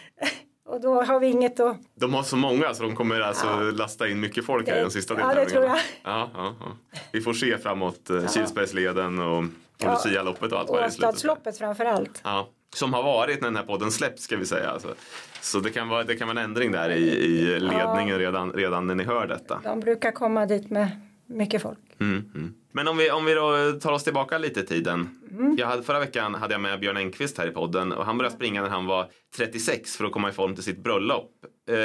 och 0.65 0.81
då 0.81 1.01
har 1.03 1.19
vi 1.19 1.27
inget 1.27 1.59
att... 1.59 1.77
De 1.95 2.13
har 2.13 2.23
så 2.23 2.35
många 2.37 2.73
så 2.73 2.83
de 2.83 2.95
kommer 2.95 3.19
alltså 3.21 3.59
lasta 3.71 4.07
in 4.09 4.19
mycket 4.19 4.45
folk 4.45 4.67
här 4.67 4.75
i 4.75 4.77
Det- 4.77 4.83
de 4.85 4.91
sista 4.91 5.13
ja, 5.19 5.27
det 5.27 5.35
deltävlingarna. 5.35 5.75
tror 5.75 6.11
Ja, 6.13 6.29
ja, 6.35 6.55
ja. 6.59 6.77
Vi 7.11 7.21
får 7.21 7.33
se 7.33 7.57
framåt 7.57 8.09
eh, 8.09 8.27
Kilsbergsleden 8.27 9.19
och, 9.19 9.43
och 9.77 9.83
Ja. 9.83 9.91
Lucialoppet 9.93 10.51
och 10.51 10.59
allt 10.59 10.69
vad 10.69 10.79
det 10.79 10.83
är 10.83 10.87
i 10.87 10.91
slutet. 10.91 11.09
Åstadsloppet 11.09 11.57
framför 11.57 11.85
allt. 11.85 12.21
Ja, 12.23 12.49
som 12.75 12.93
har 12.93 13.03
varit 13.03 13.41
när 13.41 13.47
den 13.47 13.55
här 13.55 13.63
podden 13.63 13.91
släpps 13.91 14.23
ska 14.23 14.37
vi 14.37 14.45
säga. 14.45 14.69
Alltså. 14.69 14.95
Så 15.41 15.59
det 15.59 15.69
kan, 15.69 15.89
vara, 15.89 16.03
det 16.03 16.15
kan 16.15 16.27
vara 16.27 16.39
en 16.39 16.45
ändring 16.45 16.71
där 16.71 16.89
i, 16.89 17.09
i 17.09 17.59
ledningen 17.59 18.19
redan, 18.19 18.51
redan 18.51 18.87
när 18.87 18.95
ni 18.95 19.03
hör 19.03 19.27
detta. 19.27 19.61
De 19.63 19.79
brukar 19.79 20.11
komma 20.11 20.45
dit 20.45 20.69
med 20.69 20.89
mycket 21.27 21.61
folk. 21.61 21.79
Mm, 21.99 22.31
mm. 22.35 22.53
Men 22.71 22.87
om 22.87 22.97
vi, 22.97 23.11
om 23.11 23.25
vi 23.25 23.33
då 23.33 23.71
tar 23.81 23.91
oss 23.91 24.03
tillbaka 24.03 24.37
lite 24.37 24.59
i 24.59 24.65
tiden. 24.65 25.19
Jag 25.57 25.67
hade, 25.67 25.83
förra 25.83 25.99
veckan 25.99 26.35
hade 26.35 26.53
jag 26.53 26.61
med 26.61 26.79
Björn 26.79 26.97
Engqvist 26.97 27.37
här 27.37 27.47
i 27.47 27.51
podden 27.51 27.91
och 27.91 28.05
han 28.05 28.17
började 28.17 28.35
springa 28.35 28.61
när 28.61 28.69
han 28.69 28.85
var 28.85 29.07
36 29.35 29.97
för 29.97 30.05
att 30.05 30.11
komma 30.11 30.29
i 30.29 30.31
form 30.31 30.55
till 30.55 30.63
sitt 30.63 30.83
bröllop. 30.83 31.31
Eh, 31.69 31.77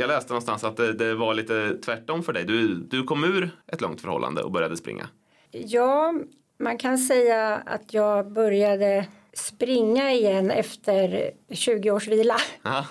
jag 0.00 0.08
läste 0.08 0.32
någonstans 0.32 0.64
att 0.64 0.76
det, 0.76 0.92
det 0.92 1.14
var 1.14 1.34
lite 1.34 1.78
tvärtom 1.84 2.22
för 2.22 2.32
dig. 2.32 2.44
Du, 2.44 2.74
du 2.74 3.02
kom 3.02 3.24
ur 3.24 3.50
ett 3.72 3.80
långt 3.80 4.00
förhållande 4.00 4.42
och 4.42 4.52
började 4.52 4.76
springa. 4.76 5.08
Ja, 5.50 6.14
man 6.60 6.78
kan 6.78 6.98
säga 6.98 7.62
att 7.66 7.94
jag 7.94 8.32
började 8.32 9.06
springa 9.34 10.12
igen 10.12 10.50
efter 10.50 11.30
20 11.50 11.90
års 11.90 12.08
vila. 12.08 12.36
Aha. 12.64 12.86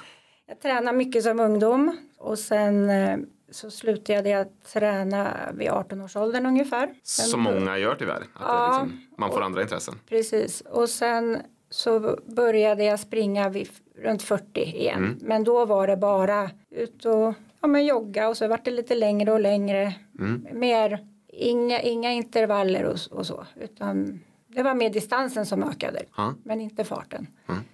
Jag 0.47 0.61
tränade 0.61 0.97
mycket 0.97 1.23
som 1.23 1.39
ungdom 1.39 1.97
och 2.17 2.39
sen 2.39 2.89
eh, 2.89 3.17
så 3.51 3.71
slutade 3.71 4.29
jag 4.29 4.47
träna 4.73 5.33
vid 5.53 5.69
18 5.69 6.01
års 6.01 6.15
åldern 6.15 6.45
ungefär. 6.45 6.89
Sen 7.03 7.25
Som 7.25 7.41
många 7.41 7.77
gör 7.77 7.95
tyvärr. 7.95 8.21
Att 8.21 8.27
Ja. 8.39 8.67
liksom, 8.67 9.01
man 9.17 9.31
får 9.31 9.41
andra 9.41 9.61
intressen. 9.61 9.95
Precis, 10.09 10.61
och 10.61 10.89
sen 10.89 11.37
så 11.69 12.17
började 12.25 12.83
jag 12.83 12.99
springa 12.99 13.49
vid 13.49 13.69
runt 14.03 14.23
40 14.23 14.61
igen. 14.61 15.19
Men 15.21 15.43
då 15.43 15.65
var 15.65 15.87
det 15.87 15.97
bara 15.97 16.49
ut 16.69 17.05
och 17.05 17.33
ja, 17.61 17.67
men 17.67 17.85
jogga 17.85 18.29
och 18.29 18.37
så 18.37 18.47
vart 18.47 18.65
det 18.65 18.71
lite 18.71 18.95
längre 18.95 19.31
och 19.31 19.39
längre. 19.39 19.93
Mer, 20.53 20.99
inga, 21.39 21.81
inga 21.81 22.11
intervaller 22.11 22.83
och, 22.85 22.97
och 23.11 23.25
så. 23.25 23.45
Utan 23.61 24.19
det 24.47 24.63
var 24.63 24.73
mer 24.73 24.89
distansen 24.89 25.45
som 25.45 25.63
ökade. 25.63 26.01
Ja. 26.17 26.33
Men 26.43 26.61
inte 26.61 26.83
farten. 26.83 27.27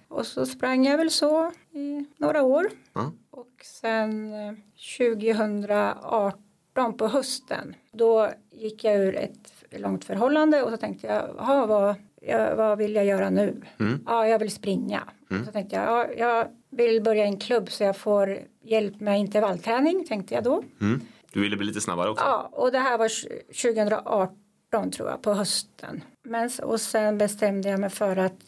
Och 0.08 0.26
så 0.26 0.46
sprang 0.46 0.86
jag 0.86 0.98
väl 0.98 1.10
så 1.10 1.52
i 1.72 2.04
några 2.16 2.42
år. 2.42 2.66
Ja. 2.92 3.12
Och 3.30 3.52
sen 3.64 4.32
eh, 4.32 4.54
2018 4.98 6.96
på 6.96 7.06
hösten 7.08 7.74
då 7.92 8.30
gick 8.50 8.84
jag 8.84 8.96
ur 8.96 9.16
ett 9.16 9.52
långt 9.70 10.04
förhållande 10.04 10.62
och 10.62 10.70
så 10.70 10.76
tänkte 10.76 11.06
jag, 11.06 11.22
"Jaha, 11.38 11.66
vad, 11.66 11.94
ja, 12.20 12.54
vad 12.54 12.78
vill 12.78 12.94
jag 12.94 13.04
göra 13.04 13.30
nu? 13.30 13.62
Ja, 14.06 14.28
jag 14.28 14.38
vill 14.38 14.50
springa. 14.50 15.02
Så 15.46 15.52
tänkte 15.52 15.76
jag, 15.76 15.84
ja, 15.86 16.06
jag 16.18 16.48
vill 16.70 17.02
börja 17.02 17.24
i 17.24 17.28
en 17.28 17.36
klubb 17.40 17.70
så 17.70 17.84
jag 17.84 17.96
får 17.96 18.38
hjälp 18.62 19.00
med 19.00 19.20
intervallträning 19.20 20.04
tänkte 20.06 20.34
jag 20.34 20.44
då. 20.44 20.62
Mm. 20.80 21.00
Du 21.36 21.42
ville 21.42 21.56
bli 21.56 21.66
lite 21.66 21.80
snabbare 21.80 22.10
också. 22.10 22.24
Ja, 22.24 22.48
och 22.52 22.72
det 22.72 22.78
här 22.78 22.98
var 22.98 23.08
2018 23.08 24.90
tror 24.90 25.08
jag 25.08 25.22
på 25.22 25.32
hösten. 25.34 26.04
Men, 26.22 26.50
och 26.62 26.80
sen 26.80 27.18
bestämde 27.18 27.68
jag 27.68 27.80
mig 27.80 27.90
för 27.90 28.16
att 28.16 28.40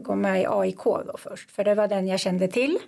gå 0.00 0.14
med 0.14 0.42
i 0.42 0.46
AIK 0.48 0.84
då 0.84 1.14
först. 1.18 1.50
För 1.50 1.64
det 1.64 1.74
var 1.74 1.88
den 1.88 2.06
jag 2.06 2.20
kände 2.20 2.48
till. 2.48 2.78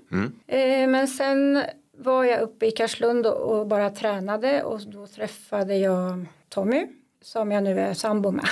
Eh, 0.47 0.89
men 0.89 1.09
sen 1.09 1.63
var 1.99 2.25
jag 2.25 2.41
uppe 2.41 2.67
i 2.67 2.71
Karlslund 2.71 3.27
och, 3.27 3.59
och 3.59 3.67
bara 3.67 3.91
tränade 3.91 4.63
och 4.63 4.81
då 4.81 5.07
träffade 5.07 5.77
jag 5.77 6.27
Tommy 6.49 6.87
som 7.23 7.53
jag 7.53 7.63
nu 7.63 7.81
är 7.81 7.95
sambo 7.95 8.31
med. 8.31 8.49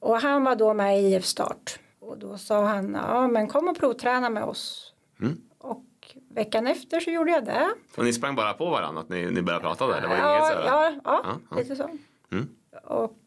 Och 0.00 0.16
han 0.20 0.44
var 0.44 0.56
då 0.56 0.74
med 0.74 1.00
i 1.02 1.14
IF 1.14 1.24
Start. 1.24 1.78
Och 2.00 2.18
då 2.18 2.38
sa 2.38 2.64
han, 2.66 2.94
ja 2.94 3.28
men 3.28 3.48
kom 3.48 3.68
och 3.68 3.78
provträna 3.78 4.30
med 4.30 4.44
oss. 4.44 4.92
Veckan 6.34 6.66
efter 6.66 7.00
så 7.00 7.10
gjorde 7.10 7.30
jag 7.30 7.44
det. 7.44 7.74
Och 7.96 8.04
ni 8.04 8.12
sprang 8.12 8.34
bara 8.34 8.52
på 8.52 8.70
varandra 8.70 9.00
att 9.00 9.08
ni, 9.08 9.30
ni 9.30 9.42
började 9.42 9.62
prata 9.64 9.86
där? 9.86 10.00
Det 10.00 10.06
var 10.06 10.14
inget 10.14 10.26
Ja, 10.26 10.48
så 10.52 10.58
här- 10.58 10.66
ja, 10.66 10.92
ja, 11.04 11.20
Ja, 11.24 11.38
ja. 11.50 11.56
lite 11.56 11.76
så. 11.76 11.90
Mm. 12.32 12.48
Och, 12.84 13.18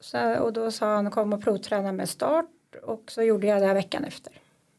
så, 0.00 0.38
och 0.38 0.52
då 0.52 0.70
sa 0.70 0.94
han 0.94 1.10
kom 1.10 1.32
och 1.32 1.42
provträna 1.44 1.92
med 1.92 2.08
start 2.08 2.46
och 2.82 3.04
så 3.08 3.22
gjorde 3.22 3.46
jag 3.46 3.62
det 3.62 3.74
veckan 3.74 4.04
efter. 4.04 4.32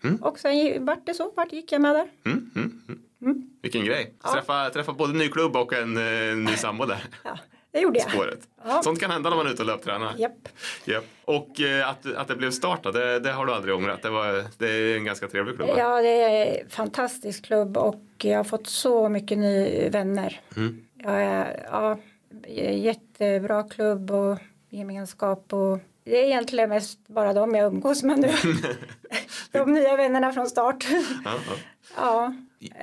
Mm. 0.03 0.15
Och 0.23 0.39
sen 0.39 0.85
vart 0.85 1.05
det 1.05 1.13
så, 1.13 1.31
vart 1.35 1.51
gick 1.51 1.71
jag 1.71 1.81
med 1.81 1.95
där. 1.95 2.07
Mm, 2.25 2.51
mm, 2.55 2.81
mm. 3.21 3.49
Vilken 3.61 3.85
grej. 3.85 4.13
Träffa, 4.33 4.69
träffa 4.69 4.93
både 4.93 5.13
ny 5.13 5.27
klubb 5.29 5.55
och 5.55 5.73
en 5.73 5.97
eh, 5.97 6.35
ny 6.37 6.55
sambo 6.55 6.85
där. 6.85 7.03
Ja, 7.23 7.37
det 7.71 7.79
gjorde 7.79 7.99
jag. 7.99 8.11
Spåret. 8.11 8.39
Ja. 8.65 8.83
Sånt 8.83 8.99
kan 8.99 9.11
hända 9.11 9.29
när 9.29 9.37
man 9.37 9.47
är 9.47 9.51
ute 9.51 9.61
och 9.61 9.67
löptränar. 9.67 10.13
Japp. 10.17 10.49
Japp. 10.85 11.05
Och 11.25 11.61
eh, 11.61 11.89
att, 11.89 12.15
att 12.15 12.27
det 12.27 12.35
blev 12.35 12.51
start 12.51 12.83
då, 12.83 12.91
det, 12.91 13.19
det 13.19 13.31
har 13.31 13.45
du 13.45 13.53
aldrig 13.53 13.75
ångrat. 13.75 14.01
Det, 14.01 14.09
var, 14.09 14.45
det 14.57 14.67
är 14.67 14.97
en 14.97 15.05
ganska 15.05 15.27
trevlig 15.27 15.55
klubb. 15.55 15.69
Ja, 15.77 16.01
det 16.01 16.21
är 16.21 16.61
en 16.61 16.69
fantastisk 16.69 17.45
klubb 17.45 17.77
och 17.77 18.03
jag 18.17 18.37
har 18.37 18.43
fått 18.43 18.67
så 18.67 19.09
mycket 19.09 19.37
nya 19.37 19.89
vänner. 19.89 20.41
Mm. 20.55 20.85
Är, 21.03 21.67
ja, 21.71 21.97
jättebra 22.47 23.63
klubb 23.63 24.11
och 24.11 24.37
gemenskap 24.69 25.53
och 25.53 25.79
det 26.03 26.21
är 26.21 26.25
egentligen 26.25 26.69
mest 26.69 27.07
bara 27.07 27.33
de 27.33 27.55
jag 27.55 27.73
umgås 27.73 28.03
med 28.03 28.19
nu. 28.19 28.31
de 29.51 29.73
nya 29.73 29.95
vännerna 29.95 30.33
från 30.33 30.47
start. 30.47 30.85
Ja, 31.25 31.33
ja. 31.47 31.53
ja, 31.97 32.33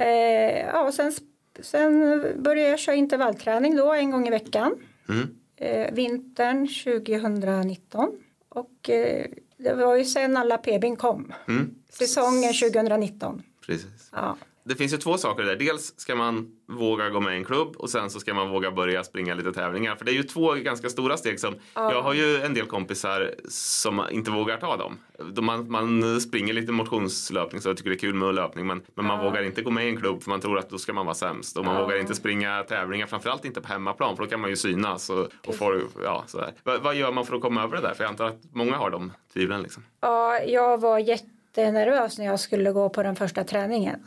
eh, 0.05 0.67
ja 0.67 0.81
och 0.81 0.95
sen, 0.95 1.13
sen 1.61 2.21
började 2.43 2.71
jag 2.71 2.79
köra 2.79 2.97
intervallträning 2.97 3.77
då 3.77 3.93
en 3.93 4.11
gång 4.11 4.27
i 4.27 4.31
veckan. 4.31 4.75
Mm. 5.09 5.29
Eh, 5.57 5.95
vintern 5.95 6.69
2019 6.69 8.09
och 8.49 8.91
eh, 8.91 9.27
det 9.57 9.75
var 9.75 9.97
ju 9.97 10.05
sen 10.05 10.37
alla 10.37 10.59
PBn 10.59 10.97
kom. 10.97 11.33
Mm. 11.49 11.75
Säsongen 11.91 12.53
2019. 12.53 13.43
Precis. 13.67 14.11
Ja. 14.13 14.37
Det 14.69 14.75
finns 14.75 14.93
ju 14.93 14.97
två 14.97 15.19
saker 15.19 15.43
där. 15.43 15.57
Dels 15.57 16.01
ska 16.01 16.15
man 16.15 16.53
våga 16.67 17.09
gå 17.09 17.21
med 17.21 17.35
i 17.35 17.37
en 17.37 17.45
klubb 17.45 17.77
och 17.77 17.91
sen 17.91 18.11
så 18.11 18.21
ska 18.21 18.35
man 18.35 18.51
våga 18.51 18.71
börja 18.71 19.05
springa 19.05 19.35
lite 19.35 19.53
tävlingar. 19.53 19.97
För 19.97 20.05
det 20.05 20.11
är 20.11 20.15
ju 20.15 20.23
två 20.23 20.53
ganska 20.53 20.89
stora 20.89 21.17
steg 21.17 21.41
som 21.41 21.55
jag 21.75 22.03
har 22.03 22.15
ju 22.15 22.43
en 22.43 22.55
del 22.55 22.67
kompisar 22.67 23.35
som 23.49 24.03
inte 24.11 24.31
vågar 24.31 24.57
ta 24.57 24.77
dem. 24.77 24.99
De 25.33 25.45
man, 25.45 25.71
man 25.71 26.21
springer 26.21 26.55
lite 26.55 26.73
motionslöpning 26.73 27.61
så 27.61 27.69
jag 27.69 27.77
tycker 27.77 27.91
det 27.91 27.97
är 27.97 27.99
kul 27.99 28.15
med 28.15 28.35
löpning 28.35 28.67
men, 28.67 28.83
men 28.95 29.07
man 29.07 29.25
vågar 29.25 29.43
inte 29.43 29.63
gå 29.63 29.71
med 29.71 29.87
i 29.87 29.89
en 29.89 29.97
klubb 29.97 30.23
för 30.23 30.31
man 30.31 30.41
tror 30.41 30.59
att 30.59 30.71
då 30.71 30.79
ska 30.79 30.93
man 30.93 31.07
vara 31.07 31.15
sämst 31.15 31.57
och 31.59 31.65
man 31.65 31.83
vågar 31.83 32.01
inte 32.01 32.15
springa 32.15 32.63
tävlingar 32.63 33.07
framförallt 33.07 33.45
inte 33.45 33.61
på 33.61 33.69
hemmaplan 33.69 34.17
för 34.17 34.25
då 34.25 34.31
kan 34.31 34.41
man 34.41 34.51
ju 34.51 34.57
synas 34.57 35.11
och, 35.11 35.29
och 35.47 35.55
få, 35.55 35.81
ja, 36.05 36.25
sådär. 36.27 36.53
Vad, 36.65 36.81
vad 36.83 36.95
gör 36.95 37.13
man 37.13 37.27
för 37.27 37.37
att 37.37 37.43
komma 37.43 37.63
över 37.63 37.77
det 37.77 37.83
där? 37.83 37.95
För 37.95 38.05
jag 38.05 38.11
antar 38.11 38.27
att 38.27 38.41
många 38.53 38.77
har 38.77 38.91
de 38.91 39.13
tvivlen 39.33 39.63
liksom. 39.63 39.83
ja, 40.01 40.39
jag 40.39 40.81
var 40.81 40.99
jättenervös 40.99 42.19
när 42.19 42.27
jag 42.27 42.41
skulle 42.41 42.73
gå 42.73 42.89
på 42.89 43.03
den 43.03 43.17
första 43.17 43.45
träningen. 43.45 44.01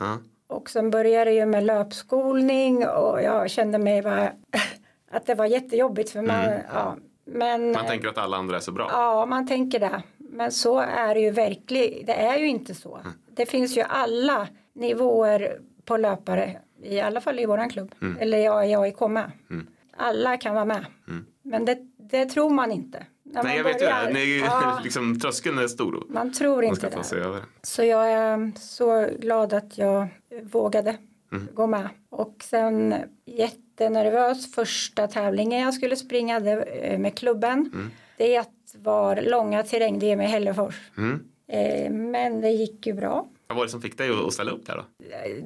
Och 0.52 0.70
sen 0.70 0.90
började 0.90 1.30
det 1.30 1.34
ju 1.34 1.46
med 1.46 1.64
löpskolning 1.64 2.86
och 2.88 3.22
jag 3.22 3.50
kände 3.50 3.78
mig 3.78 4.02
bara 4.02 4.32
att 5.10 5.26
det 5.26 5.34
var 5.34 5.46
jättejobbigt 5.46 6.10
för 6.10 6.22
man, 6.22 6.44
ja, 6.74 6.96
men 7.24 7.60
Mm. 7.62 7.72
Man 7.72 7.86
tänker 7.86 8.08
att 8.08 8.18
alla 8.18 8.36
andra 8.36 8.56
är 8.56 8.60
så 8.60 8.72
bra. 8.72 8.88
ja, 8.92 9.26
man 9.26 9.46
tänker 9.48 9.80
det. 9.80 10.02
Men 10.18 10.52
så 10.52 10.78
är 10.78 11.14
det 11.14 11.20
ju 11.20 11.30
verkligen, 11.30 12.06
det 12.06 12.12
är 12.14 12.38
ju 12.38 12.46
inte 12.48 12.74
så. 12.74 12.96
Mm. 12.96 13.12
Det 13.34 13.46
finns 13.46 13.76
ju 13.76 13.82
alla 13.82 14.48
nivåer 14.72 15.58
på 15.84 15.96
löpare, 15.96 16.56
i 16.82 17.00
alla 17.00 17.20
fall 17.20 17.38
i 17.38 17.46
våran 17.46 17.70
klubb, 17.70 17.94
Mm. 18.02 18.18
eller 18.20 18.38
jag 18.38 18.70
i 18.70 18.74
AIK 18.74 19.00
med. 19.00 19.30
Alla 19.96 20.36
kan 20.36 20.54
vara 20.54 20.64
med. 20.64 20.84
Men 21.42 21.64
det, 21.64 21.78
det 21.96 22.26
tror 22.26 22.50
man 22.50 22.72
inte. 22.72 23.06
När 23.32 23.42
Nej 23.42 23.52
man 23.52 23.56
jag 23.56 23.64
vet 23.64 23.82
ju 23.82 23.86
det. 23.86 24.10
Ni, 24.12 24.38
Ja, 24.40 24.80
liksom, 24.84 25.20
tröskeln 25.20 25.58
är 25.58 25.68
stor. 25.68 26.04
man 26.08 26.32
tror 26.32 26.56
Man 26.56 26.64
inte 26.64 26.90
ta 26.90 27.02
det. 27.16 27.42
Så 27.62 27.84
jag 27.84 28.12
är 28.12 28.52
så 28.58 29.08
glad 29.18 29.52
att 29.52 29.78
jag 29.78 30.08
vågade 30.42 30.96
gå 31.54 31.66
med. 31.66 31.88
Och 32.10 32.36
sen 32.42 32.94
jättenervös 33.26 34.54
första 34.54 35.06
tävlingen 35.08 35.60
jag 35.60 35.74
skulle 35.74 35.96
springa 35.96 36.40
det, 36.40 36.62
eh, 36.62 36.98
med 36.98 37.14
klubben. 37.18 37.90
Det 38.16 38.44
var 38.78 39.16
långa 39.22 39.62
terräng-DM 39.62 40.20
i 40.20 40.26
Hällefors. 40.26 40.90
Mm. 40.96 41.20
Eh, 41.48 41.90
Men 41.90 42.40
det 42.40 42.50
gick 42.50 42.86
ju 42.86 42.92
bra. 42.92 43.28
Vad 43.46 43.56
var 43.56 43.64
det 43.64 43.70
som 43.70 43.82
fick 43.82 43.98
dig 43.98 44.10
att 44.10 44.16
att 44.26 44.32
ställa 44.32 44.50
upp 44.50 44.66
där 44.66 44.76
då? 44.76 44.84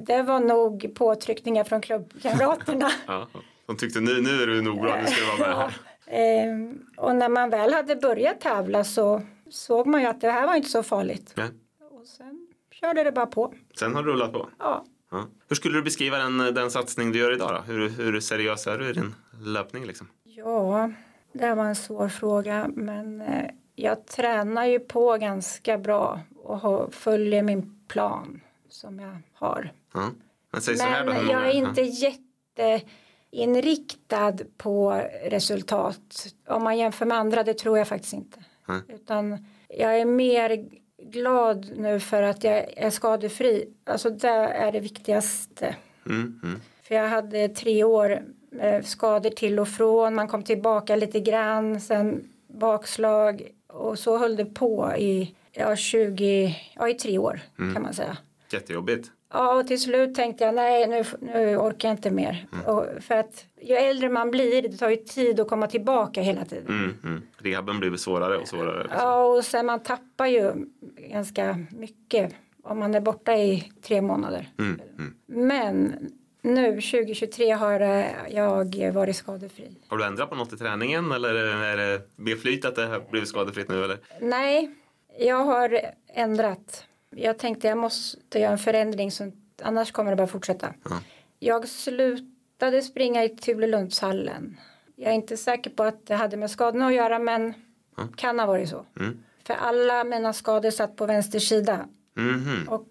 Det 0.05 0.21
var 0.23 0.39
nog 0.39 0.95
påtryckningar 0.95 1.63
från 1.63 1.81
klubbkamraterna. 1.81 2.91
Ja. 3.07 3.27
De 3.65 3.77
tyckte 3.77 3.99
nu, 3.99 4.21
nu 4.21 4.41
är 4.43 4.47
du 4.47 4.61
nog 4.61 4.81
bra, 4.81 4.95
nu 5.01 5.07
ska 5.07 5.21
du 5.21 5.37
vara 5.43 5.49
med 5.49 5.57
här. 5.57 5.77
Eh, 6.07 6.55
Och 6.97 7.15
när 7.15 7.29
man 7.29 7.49
väl 7.49 7.73
hade 7.73 7.95
börjat 7.95 8.41
tävla 8.41 8.83
så 8.83 9.21
såg 9.49 9.87
man 9.87 10.01
ju 10.01 10.07
att 10.07 10.21
det 10.21 10.31
här 10.31 10.47
var 10.47 10.55
inte 10.55 10.69
så 10.69 10.83
farligt. 10.83 11.33
Ja. 11.35 11.43
Och 11.91 12.07
sen 12.07 12.47
körde 12.71 13.03
det 13.03 13.11
bara 13.11 13.25
på. 13.25 13.53
Sen 13.79 13.95
har 13.95 14.03
du 14.03 14.11
rullat 14.11 14.33
på. 14.33 14.49
Ja. 14.59 14.85
Ja. 15.11 15.25
Hur 15.49 15.55
skulle 15.55 15.77
du 15.77 15.81
beskriva 15.83 16.17
den, 16.17 16.37
den 16.37 16.71
satsning 16.71 17.11
du 17.11 17.19
gör 17.19 17.33
idag 17.33 17.49
då? 17.53 17.73
Hur, 17.73 17.89
hur 17.89 18.19
seriös 18.19 18.67
är 18.67 18.77
du 18.77 18.89
i 18.89 18.93
din 18.93 19.15
löpning 19.43 19.85
liksom? 19.85 20.07
Ja, 20.23 20.91
det 21.33 21.55
var 21.55 21.65
en 21.65 21.75
svår 21.75 22.09
fråga 22.09 22.69
men 22.75 23.21
eh, 23.21 23.49
jag 23.75 24.05
tränar 24.07 24.65
ju 24.65 24.79
på 24.79 25.17
ganska 25.17 25.77
bra 25.77 26.19
och 26.35 26.59
har, 26.59 26.89
följer 26.91 27.43
min 27.43 27.79
plan 27.87 28.41
som 28.69 28.99
jag 28.99 29.17
har. 29.33 29.71
Ja. 29.93 30.09
Men 30.51 30.61
säg 30.61 30.77
så 30.77 30.83
här 30.83 31.05
då. 31.05 31.13
Men 31.13 31.27
jag 31.27 31.47
är 31.47 31.51
inte 31.51 31.81
Ja. 31.81 32.79
Jätteinriktad 33.31 34.33
på 34.57 35.01
resultat. 35.23 36.27
Om 36.47 36.63
man 36.63 36.77
jämför 36.77 37.05
med 37.05 37.17
andra, 37.17 37.43
det 37.43 37.53
tror 37.53 37.77
jag 37.77 37.87
faktiskt 37.87 38.13
inte. 38.13 38.43
Nej. 38.67 38.81
Utan 38.89 39.45
jag 39.69 39.99
är 39.99 40.05
mer 40.05 40.65
glad 41.03 41.71
nu 41.77 41.99
för 41.99 42.21
att 42.21 42.43
jag 42.43 42.73
är 42.77 42.89
skadefri. 42.89 43.69
Alltså 43.85 44.09
det 44.09 44.27
är 44.29 44.71
det 44.71 44.79
viktigaste. 44.79 45.75
Mm, 46.05 46.39
mm. 46.43 46.61
För 46.83 46.95
jag 46.95 47.09
hade 47.09 47.49
tre 47.49 47.83
år 47.83 48.21
skador 48.83 49.29
till 49.29 49.59
och 49.59 49.67
från. 49.67 50.15
Man 50.15 50.27
kom 50.27 50.43
tillbaka 50.43 50.95
lite 50.95 51.19
grann. 51.19 51.81
Sen 51.81 52.29
bakslag. 52.47 53.47
Och 53.67 53.99
så 53.99 54.17
höll 54.17 54.35
det 54.35 54.45
på 54.45 54.93
i 54.97 55.35
ja, 55.51 55.75
20, 55.75 56.55
ja, 56.75 56.89
i 56.89 56.93
tre 56.93 57.17
år 57.17 57.39
Mm. 57.59 57.73
kan 57.73 57.83
man 57.83 57.93
säga. 57.93 58.17
Jättejobbigt. 58.51 59.11
Ja, 59.33 59.53
och 59.53 59.67
till 59.67 59.81
slut 59.81 60.15
tänkte 60.15 60.43
jag 60.43 60.55
nej, 60.55 60.87
nu, 60.87 61.03
nu 61.19 61.57
orkar 61.57 61.89
jag 61.89 61.97
inte 61.97 62.11
mer. 62.11 62.47
Mm. 62.53 62.65
Och 62.65 62.85
för 63.03 63.15
att 63.15 63.45
ju 63.61 63.75
äldre 63.75 64.09
man 64.09 64.31
blir, 64.31 64.61
det 64.61 64.77
tar 64.77 64.89
ju 64.89 64.95
tid 64.95 65.39
att 65.39 65.47
komma 65.47 65.67
tillbaka 65.67 66.21
hela 66.21 66.45
tiden. 66.45 66.67
Mm, 66.67 66.97
mm. 67.03 67.21
Rehaben 67.37 67.79
blir 67.79 67.97
svårare 67.97 68.37
och 68.37 68.47
svårare. 68.47 68.83
Liksom. 68.83 68.99
Ja, 68.99 69.25
och 69.25 69.45
sen 69.45 69.65
man 69.65 69.79
tappar 69.79 70.27
ju 70.27 70.53
ganska 70.97 71.65
mycket 71.69 72.33
om 72.63 72.79
man 72.79 72.95
är 72.95 73.01
borta 73.01 73.35
i 73.35 73.71
tre 73.81 74.01
månader. 74.01 74.49
Mm, 74.59 74.81
mm. 74.97 75.13
Men 75.25 75.95
nu 76.41 76.81
2023 76.81 77.51
har 77.51 77.79
jag 78.29 78.91
varit 78.93 79.15
skadefri. 79.15 79.71
Har 79.87 79.97
du 79.97 80.05
ändrat 80.05 80.29
på 80.29 80.35
något 80.35 80.53
i 80.53 80.57
träningen 80.57 81.11
eller 81.11 81.35
är 81.35 81.77
det 81.77 82.01
mer 82.15 82.35
flyt 82.35 82.65
att 82.65 82.75
det 82.75 82.85
har 82.85 83.11
blivit 83.11 83.29
skadefritt 83.29 83.69
nu? 83.69 83.83
Eller? 83.83 83.97
Nej, 84.21 84.71
jag 85.19 85.43
har 85.43 85.81
ändrat. 86.13 86.86
Jag 87.15 87.37
tänkte 87.39 87.67
jag 87.67 87.77
måste 87.77 88.39
göra 88.39 88.51
en 88.51 88.57
förändring 88.57 89.11
så 89.11 89.31
annars 89.61 89.91
kommer 89.91 90.11
det 90.11 90.15
bara 90.17 90.27
fortsätta. 90.27 90.73
Ja. 90.89 91.01
Jag 91.39 91.67
slutade 91.67 92.81
springa 92.81 93.23
i 93.23 93.29
Tulelundshallen. 93.29 94.57
Jag 94.95 95.09
är 95.11 95.15
inte 95.15 95.37
säker 95.37 95.69
på 95.69 95.83
att 95.83 96.05
det 96.05 96.15
hade 96.15 96.37
med 96.37 96.51
skadorna 96.51 96.87
att 96.87 96.93
göra 96.93 97.19
men 97.19 97.53
kan 98.15 98.39
ha 98.39 98.45
varit 98.45 98.69
så. 98.69 98.85
Mm. 98.99 99.19
För 99.43 99.53
alla 99.53 100.03
mina 100.03 100.33
skador 100.33 100.71
satt 100.71 100.95
på 100.95 101.05
vänster 101.05 101.39
sida 101.39 101.87
Mhm. 102.15 102.67
och 102.69 102.87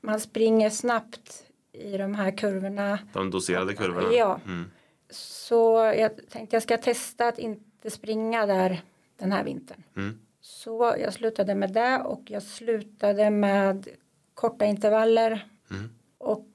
man 0.00 0.20
springer 0.20 0.70
snabbt 0.70 1.44
i 1.72 1.96
de 1.96 2.14
här 2.14 2.36
kurvorna. 2.36 2.98
De 3.12 3.30
doserade 3.30 3.74
kurvorna? 3.74 4.12
Ja. 4.12 4.40
Mm. 4.46 4.70
Så 5.10 5.92
jag 5.98 6.10
tänkte 6.30 6.56
jag 6.56 6.62
ska 6.62 6.76
testa 6.78 7.28
att 7.28 7.38
inte 7.38 7.90
springa 7.90 8.46
där 8.46 8.82
den 9.16 9.32
här 9.32 9.44
vintern. 9.44 9.82
Mm. 9.96 10.18
Så 10.44 10.94
jag 10.98 11.14
slutade 11.14 11.54
med 11.54 11.72
det 11.72 12.02
och 12.04 12.22
jag 12.26 12.42
slutade 12.42 13.30
med 13.30 13.88
korta 14.34 14.64
intervaller. 14.64 15.48
Mm. 15.70 15.90
Och 16.18 16.46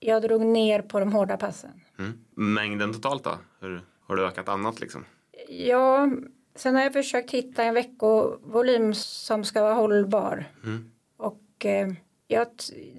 jag 0.00 0.22
drog 0.22 0.40
ner 0.40 0.82
på 0.82 1.00
de 1.00 1.12
hårda 1.12 1.36
passen. 1.36 1.80
Mm. 1.98 2.12
Mängden 2.30 2.92
totalt 2.92 3.24
då? 3.24 3.38
Hur, 3.60 3.82
har 4.00 4.16
du 4.16 4.26
ökat 4.26 4.48
annat 4.48 4.80
liksom? 4.80 5.04
Ja, 5.48 6.10
sen 6.54 6.74
har 6.74 6.82
jag 6.82 6.92
försökt 6.92 7.30
hitta 7.30 7.64
en 7.64 7.74
veckovolym 7.74 8.94
som 8.94 9.44
ska 9.44 9.62
vara 9.62 9.74
hållbar. 9.74 10.44
Mm. 10.64 10.90
Och 11.16 11.66
eh, 11.66 11.88
jag, 12.26 12.48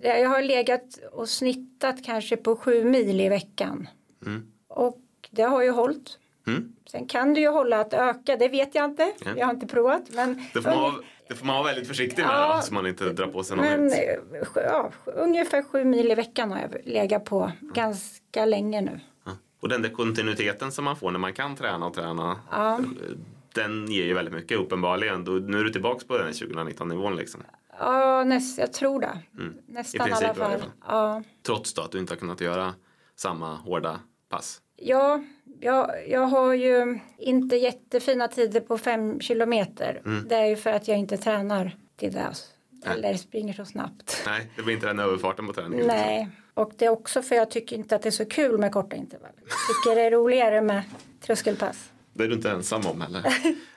jag 0.02 0.30
har 0.30 0.42
legat 0.42 1.00
och 1.12 1.30
snittat 1.30 2.04
kanske 2.04 2.38
på 2.38 2.56
sju 2.56 2.84
mil 2.84 3.22
i 3.22 3.30
veckan. 3.30 3.88
Mm. 4.26 4.52
Och 4.68 5.02
det 5.32 5.44
har 5.44 5.64
ju 5.64 5.70
hållit. 5.70 6.20
Mm. 6.48 6.74
Sen 6.92 7.08
kan 7.08 7.34
det 7.34 7.40
ju 7.40 7.48
hålla 7.50 7.80
att 7.80 7.94
öka, 7.94 8.36
det 8.38 8.48
vet 8.48 8.76
jag 8.76 8.86
inte. 8.86 9.14
Ja. 9.26 9.32
Jag 9.38 9.46
har 9.46 9.54
inte 9.54 9.68
provat. 9.68 10.02
Men, 10.10 10.44
Det, 10.54 10.62
får 10.62 10.70
man 10.70 10.82
vara, 10.82 10.94
det 11.30 11.36
får 11.36 11.46
man 11.46 11.56
vara 11.56 11.66
väldigt 11.68 11.88
försiktig 11.88 12.22
med 12.24 12.32
Ja. 12.32 12.62
så 12.64 12.74
man 12.74 12.88
inte 12.88 13.14
drar 13.14 13.28
på 13.28 13.44
sig 13.44 13.58
något 13.58 13.66
men 13.66 13.92
eh, 13.92 13.98
ja, 14.56 14.92
ungefär 15.06 15.62
sju 15.64 15.84
mil 15.86 16.12
i 16.12 16.16
veckan 16.16 16.52
har 16.52 16.60
jag 16.60 16.76
legat 16.86 17.26
på 17.26 17.52
ganska 17.62 18.46
länge 18.46 18.82
nu. 18.82 19.00
Ja. 19.26 19.32
Och 19.62 19.70
den 19.70 19.82
där 19.82 19.90
kontinuiteten 19.90 20.72
som 20.72 20.86
man 20.86 20.96
får 20.96 21.12
när 21.12 21.20
man 21.20 21.34
kan 21.34 21.56
träna 21.56 21.86
och 21.86 21.94
träna 21.94 22.40
Ja. 22.52 22.80
den 23.54 23.92
ger 23.92 24.06
ju 24.06 24.14
väldigt 24.14 24.34
mycket 24.34 24.58
uppenbarligen. 24.60 25.22
Nu 25.48 25.60
är 25.60 25.64
du 25.64 25.70
tillbaks 25.70 26.08
på 26.08 26.18
den 26.18 26.34
2019 26.34 26.88
nivån 26.90 27.16
liksom. 27.16 27.44
Ja, 27.80 28.24
näst, 28.24 28.58
jag 28.58 28.74
tror 28.74 29.00
det. 29.02 29.20
Mm. 29.40 29.54
Nästan 29.68 30.08
I 30.08 30.10
i 30.10 30.14
alla 30.14 30.20
princip 30.34 30.38
i 30.38 30.40
fall. 30.40 30.60
fall. 30.60 30.70
Ja. 30.88 31.24
Trots 31.46 31.74
då 31.74 31.82
att 31.82 31.92
du 31.92 32.00
inte 32.00 32.14
har 32.14 32.18
kunnat 32.20 32.42
göra 32.42 32.74
samma 33.16 33.56
hårda 33.56 34.00
pass. 34.30 34.62
Ja, 34.78 35.24
jag, 35.66 36.10
jag 36.10 36.22
har 36.22 36.54
ju 36.54 37.00
inte 37.18 37.56
jättefina 37.56 38.28
tider 38.28 38.60
på 38.60 38.78
fem 38.78 39.20
kilometer. 39.20 40.02
Mm. 40.06 40.28
Det 40.28 40.36
är 40.36 40.46
ju 40.46 40.56
för 40.56 40.70
att 40.70 40.88
jag 40.88 40.98
inte 40.98 41.18
tränar 41.18 41.78
till 41.96 42.14
det. 42.14 42.34
Eller 42.86 43.14
springer 43.14 43.54
så 43.54 43.66
snabbt. 43.66 44.24
Nej, 44.26 44.52
det 44.56 44.62
blir 44.62 44.74
inte 44.74 44.88
den 44.88 45.00
överfarten 45.00 45.48
på 45.48 45.54
träningen. 45.54 45.88
Nej, 45.88 46.30
och 46.54 46.74
det 46.78 46.86
är 46.86 46.90
också 46.90 47.22
för 47.22 47.36
jag 47.36 47.52
tycker 47.52 47.76
inte 47.76 47.96
att 47.96 48.02
det 48.02 48.10
är 48.10 48.12
så 48.12 48.26
kul 48.26 48.58
med 48.58 48.72
korta 48.72 48.96
intervaller. 48.96 49.36
Jag 49.38 49.86
tycker 49.86 49.96
det 49.96 50.08
är 50.08 50.12
roligare 50.12 50.62
med 50.62 50.84
tröskelpass. 51.22 51.92
Det 52.14 52.24
är 52.24 52.28
du 52.28 52.34
inte 52.34 52.52
ensam 52.52 52.86
om 52.86 53.02
heller. 53.02 53.26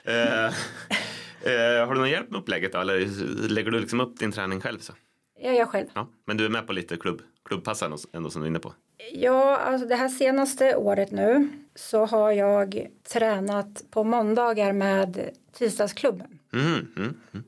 eh, 0.03 0.45
eh, 0.45 1.87
har 1.87 1.93
du 1.93 1.99
någon 1.99 2.09
hjälp 2.09 2.29
med 2.29 2.39
upplägget 2.39 2.73
då? 2.73 2.79
Eller 2.79 2.99
lägger 3.49 3.71
du 3.71 3.79
liksom 3.79 3.99
upp 4.01 4.19
din 4.19 4.31
träning 4.31 4.61
själv? 4.61 4.79
Så? 4.79 4.93
Jag 5.41 5.55
gör 5.55 5.65
själv. 5.65 5.87
Ja. 5.93 6.09
Men 6.25 6.37
du 6.37 6.45
är 6.45 6.49
med 6.49 6.67
på 6.67 6.73
lite 6.73 6.97
klubb, 6.97 7.21
klubbpass 7.45 7.83
ändå, 7.83 7.97
ändå 8.13 8.29
som 8.29 8.41
du 8.41 8.45
är 8.45 8.49
inne 8.49 8.59
på? 8.59 8.73
Ja, 9.13 9.57
alltså 9.57 9.87
det 9.87 9.95
här 9.95 10.09
senaste 10.09 10.75
året 10.75 11.11
nu 11.11 11.49
så 11.75 12.05
har 12.05 12.31
jag 12.31 12.87
tränat 13.13 13.83
på 13.91 14.03
måndagar 14.03 14.73
med 14.73 15.29
tisdagsklubben. 15.53 16.39
Mm, 16.53 16.87
mm, 16.97 17.13
mm. 17.31 17.43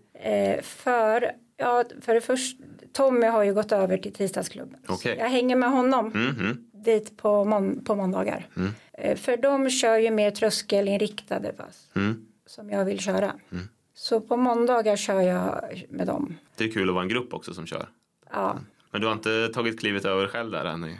Eh, 0.58 0.62
för, 0.62 1.31
ja, 1.58 1.84
för 2.01 2.13
det 2.13 2.22
första, 2.22 2.63
Tommy 2.93 3.25
har 3.27 3.43
ju 3.43 3.53
gått 3.53 3.72
över 3.72 3.98
till 3.98 4.13
tisdagsklubben. 4.13 4.79
Så 4.88 5.10
Jag 5.10 5.29
hänger 5.29 5.55
med 5.55 5.72
honom 5.72 6.08
Mm, 6.12 6.36
mm. 6.39 6.58
dit 6.74 7.17
på, 7.17 7.46
mån, 7.46 7.84
på 7.86 7.96
måndagar. 7.96 8.48
Eh, 8.93 9.17
för 9.17 9.38
de 9.38 9.70
kör 9.70 9.98
ju 9.98 10.12
mer 10.12 10.31
tröskelinriktade 10.31 11.53
pass 11.53 11.89
Mm. 11.96 12.25
som 12.46 12.70
jag 12.70 12.86
vill 12.86 13.00
köra. 13.00 13.34
Så 13.93 14.22
på 14.22 14.38
måndagar 14.38 14.96
kör 14.96 15.22
jag 15.22 15.86
med 15.89 16.08
dem. 16.08 16.38
Det 16.55 16.63
är 16.63 16.72
kul 16.72 16.89
att 16.89 16.93
vara 16.96 17.03
en 17.03 17.10
grupp 17.10 17.34
också 17.34 17.53
som 17.53 17.65
kör. 17.65 17.89
Ja, 18.31 18.60
Men 18.91 19.01
du 19.01 19.08
har 19.08 19.13
inte 19.13 19.48
tagit 19.53 19.79
klivet 19.79 20.05
över 20.05 20.27
själv 20.27 20.51
där 20.51 20.65
än 20.65 20.86
i 20.86 21.00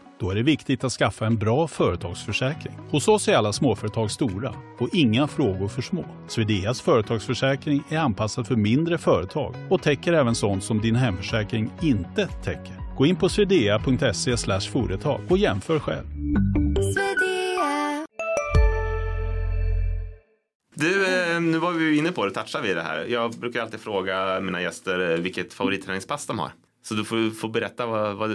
Då 0.21 0.29
är 0.29 0.35
det 0.35 0.43
viktigt 0.43 0.83
att 0.83 0.91
skaffa 0.91 1.25
en 1.25 1.37
bra 1.37 1.67
företagsförsäkring. 1.67 2.73
Hos 2.89 3.07
oss 3.07 3.27
är 3.27 3.35
alla 3.35 3.53
småföretag 3.53 4.11
stora 4.11 4.53
och 4.79 4.89
inga 4.93 5.27
frågor 5.27 5.67
för 5.67 5.81
små. 5.81 6.05
Swedeas 6.27 6.81
företagsförsäkring 6.81 7.83
är 7.89 7.97
anpassad 7.97 8.47
för 8.47 8.55
mindre 8.55 8.97
företag 8.97 9.55
och 9.69 9.81
täcker 9.81 10.13
även 10.13 10.35
sånt 10.35 10.63
som 10.63 10.81
din 10.81 10.95
hemförsäkring 10.95 11.71
inte 11.81 12.27
täcker. 12.27 12.95
Gå 12.97 13.05
in 13.05 13.15
på 13.15 13.29
swedea.se 13.29 14.37
företag 14.71 15.21
och 15.29 15.37
jämför 15.37 15.79
själv. 15.79 16.05
Du, 20.75 21.07
eh, 21.07 21.41
nu 21.41 21.57
var 21.57 21.71
vi 21.71 21.97
inne 21.97 22.11
på 22.11 22.25
det, 22.25 22.31
touchade 22.31 22.67
vi 22.67 22.73
det 22.73 22.81
här. 22.81 23.05
Jag 23.05 23.31
brukar 23.31 23.61
alltid 23.61 23.79
fråga 23.79 24.39
mina 24.39 24.61
gäster 24.61 25.11
eh, 25.11 25.17
vilket 25.17 25.53
favoritträningspass 25.53 26.25
de 26.25 26.39
har. 26.39 26.51
Så 26.83 26.93
du 26.93 27.05
får, 27.05 27.31
får 27.31 27.49
berätta 27.49 27.85
vad, 27.85 28.15
vad, 28.15 28.29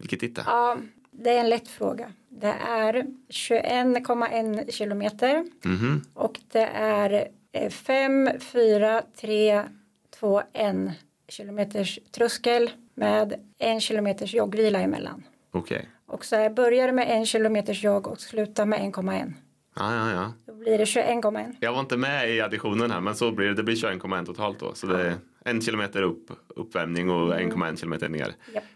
vilket 0.00 0.20
ditt 0.20 0.38
är. 0.38 0.44
Ja, 0.46 0.76
det 1.12 1.30
är 1.30 1.40
en 1.40 1.48
lätt 1.48 1.68
fråga. 1.68 2.12
Det 2.28 2.54
är 2.68 3.06
21,1 3.28 4.70
kilometer 4.72 5.44
Mhm. 5.64 6.02
och 6.14 6.40
det 6.52 6.66
är 6.74 7.28
5, 7.70 8.30
4, 8.40 9.02
3, 9.20 9.62
2, 10.10 10.42
1 10.52 10.90
kilometers 11.28 11.98
tröskel 12.10 12.70
med 12.94 13.34
en 13.58 13.80
kilometers 13.80 14.34
joggvila 14.34 14.80
emellan. 14.80 15.22
Okej. 15.50 15.88
Och 16.06 16.24
så 16.24 16.34
jag 16.34 16.54
börjar 16.54 16.92
med 16.92 17.10
en 17.10 17.26
kilometers 17.26 17.84
jogg 17.84 18.06
och 18.06 18.20
slutar 18.20 18.66
med 18.66 18.80
1,1. 18.80 19.32
Ja, 19.76 19.94
ja, 19.94 20.10
ja. 20.10 20.32
Blir 20.62 20.78
det 20.78 20.84
21,1. 20.84 21.56
Jag 21.60 21.72
var 21.72 21.80
inte 21.80 21.96
med 21.96 22.30
i 22.30 22.40
additionen 22.40 22.90
här, 22.90 23.00
men 23.00 23.14
så 23.14 23.32
blir 23.32 23.46
det. 23.46 23.54
Det 23.54 23.62
blir 23.62 23.74
21,1 23.74 24.26
totalt 24.26 24.60
då. 24.60 24.74
Så 24.74 24.86
det 24.86 25.02
är 25.02 25.14
en 25.44 25.60
kilometer 25.60 26.02
upp, 26.02 26.30
uppvärmning 26.48 27.10
och 27.10 27.34
1,1 27.34 27.76
kilometer 27.76 28.08
ner. 28.08 28.34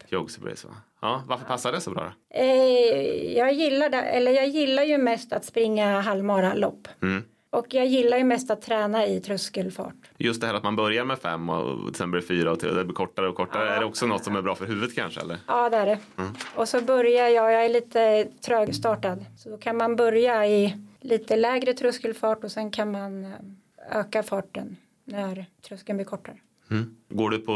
Jogg 0.09 0.31
så 0.31 0.41
blir 0.41 0.51
det 0.51 0.57
så. 0.57 0.69
Ja, 1.01 1.23
varför 1.27 1.45
passar 1.45 1.73
det 1.73 1.81
så 1.81 1.91
bra 1.91 2.05
då? 2.05 2.41
Eh, 2.41 3.37
jag, 3.37 3.53
gillar 3.53 3.89
det, 3.89 4.03
eller 4.03 4.33
jag 4.33 4.49
gillar 4.49 4.83
ju 4.83 4.99
mest 4.99 5.33
att 5.33 5.45
springa 5.45 6.01
halvmaralopp. 6.01 6.89
Mm. 7.03 7.25
Och 7.51 7.67
jag 7.75 7.87
gillar 7.87 8.19
ju 8.19 8.25
mest 8.25 8.51
att 8.51 8.63
träna 8.63 9.07
i 9.07 9.21
tröskelfart. 9.21 9.95
Just 10.17 10.41
det 10.41 10.47
här 10.47 10.55
att 10.55 10.63
man 10.63 10.77
börjar 10.77 11.05
med 11.05 11.19
fem 11.19 11.49
och 11.49 11.97
sen 11.97 12.11
blir 12.11 12.21
det 12.21 12.27
fyra 12.27 12.53
och 12.53 12.59
det 12.59 12.85
blir 12.85 12.95
kortare 12.95 13.29
och 13.29 13.35
kortare. 13.35 13.71
Är 13.71 13.81
det 13.81 13.87
också 13.87 14.07
något 14.07 14.25
som 14.25 14.37
är 14.37 14.43
bra 14.43 14.55
för 14.55 14.67
huvudet 14.67 14.95
kanske? 14.95 15.21
Eller? 15.21 15.39
Ja, 15.47 15.69
det 15.69 15.77
är 15.77 15.87
det. 15.87 15.99
Mm. 16.19 16.31
Och 16.55 16.69
så 16.69 16.81
börjar 16.81 17.29
jag, 17.29 17.53
jag 17.53 17.65
är 17.65 17.69
lite 17.69 18.29
trögstartad. 18.47 19.25
Så 19.37 19.51
då 19.51 19.59
kan 19.59 19.77
man 19.77 19.97
börja 19.97 20.47
i 20.47 20.86
lite 21.01 21.37
lägre 21.37 21.75
tröskelfart 21.75 22.45
och 22.45 22.53
sen 22.53 22.71
kan 22.71 22.91
man 22.91 23.25
eh, 23.25 23.31
öka 23.91 24.23
farten 24.23 24.77
när 25.05 25.47
tröskeln 25.69 25.97
blir 25.97 26.07
kortare. 26.07 26.37
Mm. 26.71 26.97
Går 27.09 27.31
du 27.31 27.39
på 27.39 27.55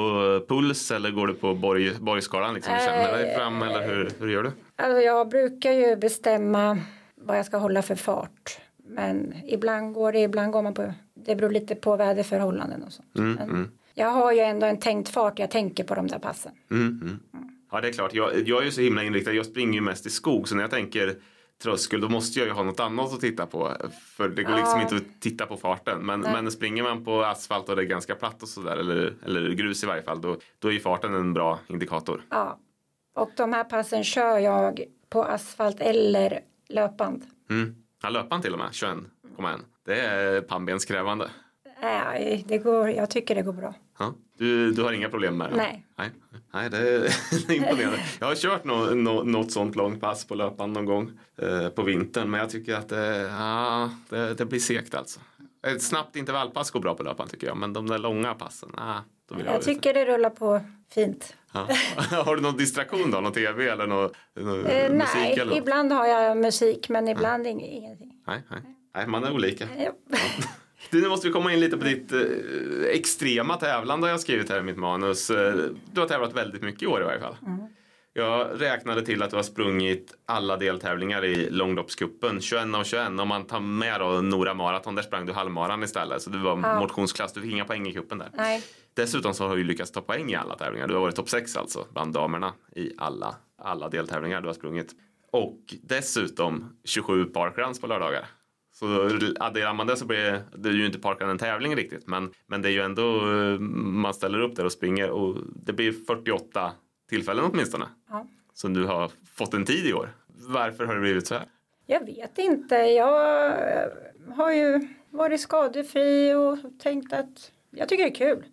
puls 0.48 0.90
eller 0.90 1.10
går 1.10 1.26
du 1.26 1.34
på 1.34 1.54
borg, 1.54 1.94
borgskalan? 2.00 2.54
Liksom, 2.54 2.74
känner 2.78 3.12
dig 3.12 3.34
fram 3.36 3.62
eller 3.62 3.88
hur, 3.88 4.10
hur 4.20 4.28
gör 4.28 4.42
du? 4.42 4.52
Alltså 4.76 5.00
jag 5.00 5.28
brukar 5.28 5.72
ju 5.72 5.96
bestämma 5.96 6.78
vad 7.14 7.38
jag 7.38 7.46
ska 7.46 7.56
hålla 7.56 7.82
för 7.82 7.94
fart. 7.94 8.58
Men 8.76 9.34
ibland 9.46 9.94
går 9.94 10.12
det, 10.12 10.18
ibland 10.18 10.52
går 10.52 10.62
man 10.62 10.74
på, 10.74 10.94
det 11.14 11.36
beror 11.36 11.50
lite 11.50 11.74
på 11.74 11.96
väderförhållanden 11.96 12.82
och 12.82 12.92
sånt. 12.92 13.18
Mm, 13.18 13.38
mm. 13.38 13.70
Jag 13.94 14.10
har 14.10 14.32
ju 14.32 14.40
ändå 14.40 14.66
en 14.66 14.80
tänkt 14.80 15.08
fart 15.08 15.38
jag 15.38 15.50
tänker 15.50 15.84
på 15.84 15.94
de 15.94 16.06
där 16.06 16.18
passen. 16.18 16.52
Mm, 16.70 17.00
mm. 17.02 17.18
Ja, 17.72 17.80
det 17.80 17.88
är 17.88 17.92
klart. 17.92 18.14
Jag, 18.14 18.48
jag 18.48 18.60
är 18.60 18.64
ju 18.64 18.70
så 18.70 18.80
himla 18.80 19.02
inriktad. 19.02 19.32
Jag 19.32 19.46
springer 19.46 19.74
ju 19.74 19.80
mest 19.80 20.06
i 20.06 20.10
skog. 20.10 20.48
Så 20.48 20.54
när 20.54 20.62
jag 20.62 20.70
tänker 20.70 21.14
tröskel 21.62 22.00
då 22.00 22.08
måste 22.08 22.38
jag 22.38 22.46
ju 22.48 22.52
ha 22.54 22.62
något 22.62 22.80
annat 22.80 23.12
att 23.12 23.20
titta 23.20 23.46
på. 23.46 23.76
För 24.16 24.28
det 24.28 24.42
går 24.42 24.54
liksom 24.56 24.78
Ja. 24.78 24.82
inte 24.82 24.96
att 24.96 25.20
titta 25.20 25.46
på 25.46 25.56
farten. 25.56 26.06
Men, 26.06 26.20
Nej. 26.20 26.32
men 26.32 26.50
springer 26.50 26.82
man 26.82 27.04
på 27.04 27.22
asfalt 27.24 27.68
och 27.68 27.76
det 27.76 27.82
är 27.82 27.86
ganska 27.86 28.14
platt 28.14 28.42
och 28.42 28.48
sådär. 28.48 28.76
Eller, 28.76 29.14
eller 29.26 29.50
grus 29.50 29.82
i 29.82 29.86
varje 29.86 30.02
fall. 30.02 30.20
Då, 30.20 30.36
då 30.58 30.68
är 30.68 30.72
ju 30.72 30.80
farten 30.80 31.14
en 31.14 31.32
bra 31.32 31.58
indikator. 31.68 32.22
Ja. 32.30 32.58
Och 33.14 33.30
de 33.36 33.52
här 33.52 33.64
passen 33.64 34.04
kör 34.04 34.38
jag 34.38 34.80
på 35.10 35.24
asfalt 35.24 35.80
eller 35.80 36.40
löpband. 36.68 37.22
Mm. 37.50 37.74
Ja, 38.02 38.08
löpan 38.08 38.42
till 38.42 38.52
och 38.52 38.58
med. 38.58 38.68
21,1. 38.70 39.58
Det 39.84 40.00
är 40.00 40.40
pannbenskrävande. 40.40 41.30
Nej, 41.82 42.44
det 42.48 42.58
går, 42.58 42.90
jag 42.90 43.10
tycker 43.10 43.34
det 43.34 43.42
går 43.42 43.52
bra. 43.52 43.74
Ja. 44.00 44.14
Du, 44.38 44.72
du 44.72 44.82
har 44.82 44.92
inga 44.92 45.08
problem 45.08 45.36
med 45.36 45.50
det? 45.50 45.56
Nej. 45.56 45.86
Nej, 45.98 46.10
Nej 46.52 46.70
det 46.70 46.76
är 46.78 47.50
imponerande. 47.52 47.98
Jag 48.20 48.26
har 48.26 48.34
kört 48.34 48.64
nå, 48.64 48.84
nå, 48.94 49.22
något 49.22 49.52
sånt 49.52 49.76
långt 49.76 50.00
pass 50.00 50.24
på 50.26 50.34
löpan 50.34 50.72
någon 50.72 50.84
gång 50.84 51.10
eh, 51.42 51.68
på 51.68 51.82
vintern. 51.82 52.30
Men 52.30 52.40
jag 52.40 52.50
tycker 52.50 52.74
att 52.74 52.88
det, 52.88 53.16
ja, 53.38 53.90
det, 54.08 54.34
det 54.34 54.44
blir 54.44 54.60
segt 54.60 54.94
alltså. 54.94 55.20
Ett 55.66 55.82
snabbt 55.82 56.16
intervallpass 56.16 56.70
går 56.70 56.80
bra 56.80 56.94
på 56.94 57.02
löpan 57.02 57.28
tycker 57.28 57.46
jag. 57.46 57.56
Men 57.56 57.72
de 57.72 57.86
där 57.86 57.98
långa 57.98 58.34
passen, 58.34 58.70
ah, 58.76 58.98
då 59.28 59.34
vill 59.34 59.46
jag, 59.46 59.54
Jag 59.54 59.62
tycker 59.62 59.94
det 59.94 60.04
rullar 60.04 60.30
på 60.30 60.60
fint. 60.94 61.36
Ja. 61.52 61.68
Har 62.24 62.36
du 62.36 62.42
någon 62.42 62.56
distraktion 62.56 63.10
då? 63.10 63.20
Någon 63.20 63.32
tv 63.32 63.68
eller 63.68 63.86
någon, 63.86 64.10
någon 64.36 64.66
Eh, 64.66 64.90
musik? 64.92 65.08
nej, 65.14 65.32
eller 65.32 65.44
något? 65.44 65.56
ibland 65.56 65.92
har 65.92 66.06
jag 66.06 66.36
musik 66.36 66.88
men 66.88 67.08
ibland 67.08 67.46
ing- 67.46 67.62
ingenting. 67.70 68.12
Nej, 68.26 68.42
nej. 68.50 68.60
nej, 68.94 69.06
man 69.06 69.24
är 69.24 69.32
olika. 69.32 69.68
Ja. 69.78 69.90
Du, 70.90 71.00
nu 71.02 71.08
måste 71.08 71.26
vi 71.26 71.32
komma 71.32 71.52
in 71.52 71.60
lite 71.60 71.76
på 71.76 71.84
ditt 71.84 72.12
eh, 72.12 72.20
extrema 72.88 73.56
tävlande 73.56 74.06
har 74.06 74.10
jag 74.10 74.20
skrivit 74.20 74.50
här 74.50 74.58
i 74.58 74.62
mitt 74.62 74.76
manus. 74.76 75.30
Eh, 75.30 75.54
du 75.92 76.00
har 76.00 76.08
tävlat 76.08 76.32
väldigt 76.36 76.62
mycket 76.62 76.82
i 76.82 76.86
år 76.86 77.00
i 77.02 77.04
varje 77.04 77.20
fall. 77.20 77.36
Jag 78.12 78.60
räknade 78.60 79.02
till 79.06 79.22
att 79.22 79.30
du 79.30 79.36
har 79.36 79.42
sprungit 79.42 80.14
alla 80.26 80.56
deltävlingar 80.56 81.24
i 81.24 81.50
långloppscupen, 81.50 82.40
21 82.40 82.74
av 82.74 82.84
21. 82.84 83.08
Om 83.20 83.28
man 83.28 83.44
tar 83.46 83.60
med 83.60 84.00
då 84.00 84.06
Nora 84.20 84.54
Marathon, 84.54 84.94
där 84.94 85.02
sprang 85.02 85.26
du 85.26 85.32
halvmaran 85.32 85.82
istället. 85.82 86.22
Så 86.22 86.30
du 86.30 86.38
var 86.38 86.50
Ja. 86.62 86.80
motionsklass, 86.80 87.32
du 87.32 87.40
fick 87.40 87.52
inga 87.52 87.64
poäng 87.64 87.86
i 87.88 87.92
cupen 87.92 88.18
där. 88.18 88.30
Nej, 88.34 88.62
Dessutom 88.94 89.34
så 89.34 89.48
har 89.48 89.56
du 89.56 89.64
lyckats 89.64 89.90
ta 89.92 90.00
poäng 90.00 90.30
i 90.30 90.34
alla 90.36 90.56
tävlingar. 90.56 90.88
Du 90.88 90.94
har 90.94 91.00
varit 91.00 91.16
topp 91.16 91.28
6 91.28 91.56
alltså 91.56 91.86
bland 91.92 92.12
damerna 92.14 92.52
i 92.76 92.92
alla, 92.98 93.34
alla 93.58 93.88
deltävlingar 93.88 94.40
du 94.40 94.46
har 94.46 94.54
sprungit. 94.54 94.92
Och 95.32 95.58
dessutom 95.82 96.76
27 96.84 97.24
parkruns 97.24 97.80
på 97.80 97.86
lördagar. 97.86 98.26
Så 98.80 98.86
adderar 99.40 99.74
man 99.74 99.86
det 99.86 99.96
så 99.96 100.06
blir 100.06 100.18
det, 100.18 100.42
det 100.56 100.68
är 100.68 100.72
ju 100.72 100.86
inte 100.86 100.98
parkrun 100.98 101.30
en 101.30 101.38
tävling 101.38 101.76
riktigt 101.76 102.06
men, 102.06 102.32
men 102.46 102.62
det 102.62 102.68
är 102.68 102.72
ju 102.72 102.80
ändå 102.80 103.16
eh, 103.16 103.58
man 103.58 104.14
ställer 104.14 104.40
upp 104.40 104.56
där 104.56 104.64
och 104.64 104.72
springer 104.72 105.10
och 105.10 105.36
det 105.64 105.72
blir 105.72 105.92
48 105.92 106.72
tillfällen 107.08 107.44
åtminstone 107.44 107.86
ja. 108.08 108.26
som 108.54 108.74
du 108.74 108.84
har 108.84 109.10
fått 109.34 109.54
en 109.54 109.64
tid 109.64 109.86
i 109.86 109.92
år. 109.92 110.12
Varför 110.48 110.84
har 110.84 110.94
det 110.94 111.00
blivit 111.00 111.26
så 111.26 111.34
här? 111.34 111.44
Jag 111.86 112.06
vet 112.06 112.38
inte. 112.38 112.74
Jag 112.74 113.46
eh, 113.46 113.88
har 114.34 114.52
ju 114.52 114.88
varit 115.10 115.40
skadefri 115.40 116.34
och 116.34 116.58
tänkt 116.78 117.12
att 117.12 117.52
jag 117.70 117.88
tycker 117.88 118.04
det 118.04 118.10
är 118.10 118.34
kul. 118.34 118.44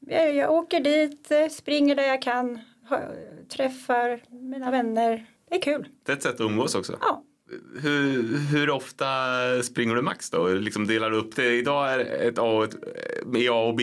Jag, 0.00 0.34
jag 0.34 0.52
åker 0.52 0.80
dit, 0.80 1.30
eh, 1.30 1.48
springer 1.48 1.94
där 1.94 2.08
jag 2.08 2.22
kan, 2.22 2.58
träffar 3.48 4.22
mina 4.28 4.70
vänner. 4.70 5.26
Det 5.48 5.56
är 5.56 5.62
kul. 5.62 5.88
Det 6.02 6.12
är 6.12 6.16
ett 6.16 6.22
sätt 6.22 6.34
att 6.34 6.40
umgås 6.40 6.74
också. 6.74 6.98
Ja. 7.00 7.24
Hur, 7.82 8.38
hur 8.38 8.70
ofta 8.70 9.06
springer 9.62 9.94
du 9.94 10.02
max 10.02 10.30
då? 10.30 10.48
Liksom 10.48 10.86
delar 10.86 11.10
du 11.10 11.16
upp 11.16 11.36
det? 11.36 11.54
Idag 11.54 11.92
är 11.92 12.28
ett 12.28 12.38
A 12.38 12.42
och 12.42 12.64
ett 12.64 12.74
med 13.26 13.50
A 13.50 13.54
och 13.54 13.74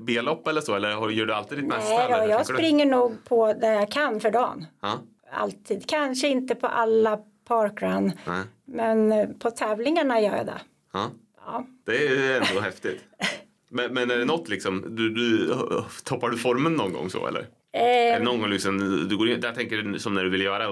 B-lopp 0.00 0.48
eller 0.48 0.60
så? 0.60 0.74
Eller 0.74 1.10
gör 1.10 1.26
du 1.26 1.34
alltid 1.34 1.58
ditt 1.58 1.66
mesta? 1.66 1.88
Nej 1.90 2.06
då, 2.08 2.12
jag 2.12 2.18
tänker 2.28 2.52
du? 2.52 2.58
springer 2.58 2.86
nog 2.86 3.24
på 3.24 3.52
där 3.52 3.72
jag 3.72 3.90
kan 3.90 4.20
för 4.20 4.30
dagen. 4.30 4.64
Ja, 4.82 4.98
Alltid. 5.32 5.88
Kanske 5.88 6.28
inte 6.28 6.54
på 6.54 6.66
alla 6.66 7.18
parkrun. 7.48 8.12
nej, 8.26 8.42
Men 8.64 9.12
eh, 9.12 9.28
på 9.38 9.50
tävlingarna 9.50 10.20
gör 10.20 10.36
jag 10.36 10.46
det. 10.46 10.60
ja. 10.92 11.10
Ja. 11.46 11.66
Det 11.86 12.06
är 12.06 12.40
ändå 12.50 12.60
häftigt. 12.60 13.00
Men, 13.70 13.94
men 13.94 14.10
är 14.10 14.16
det 14.18 14.24
något 14.24 14.48
liksom, 14.48 14.84
du, 14.96 15.10
du, 15.10 15.54
toppar 16.04 16.28
du 16.30 16.36
formen 16.38 16.72
någon 16.74 16.92
gång 16.92 17.10
så 17.10 17.26
eller? 17.26 17.46
Är 17.72 18.12
Eh, 18.12 18.18
det 18.18 18.24
någon 18.24 18.40
gång 18.40 18.50
liksom, 18.50 18.78
du 19.08 19.16
går 19.16 19.28
in, 19.28 19.40
där 19.40 19.52
tänker 19.52 19.76
du 19.76 19.98
som 19.98 20.14
när 20.14 20.24
du 20.24 20.30
vill 20.30 20.40
göra 20.42 20.68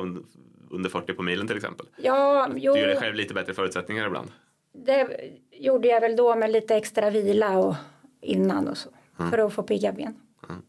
under, 0.75 0.89
under 0.89 0.91
40 0.91 1.15
på 1.15 1.23
milen 1.23 1.47
till 1.47 1.57
exempel? 1.57 1.87
ja, 1.97 2.49
jo. 2.57 2.73
Du 2.73 2.79
ger 2.79 2.87
dig 2.87 2.97
själv 2.97 3.15
lite 3.15 3.35
bättre 3.35 3.55
förutsättningar 3.55 4.07
ibland. 4.07 4.31
Det, 4.73 5.09
gjorde 5.53 5.89
jag 5.89 6.01
väl 6.01 6.17
då 6.17 6.37
med 6.37 6.51
lite 6.51 6.77
extra 6.77 7.11
vila 7.11 7.59
och 7.59 7.75
innan 8.21 8.69
och 8.69 8.79
så. 8.79 8.91
För 9.31 9.39
att 9.39 9.53
få 9.53 9.63
pigga 9.63 9.93
ben. 9.93 10.15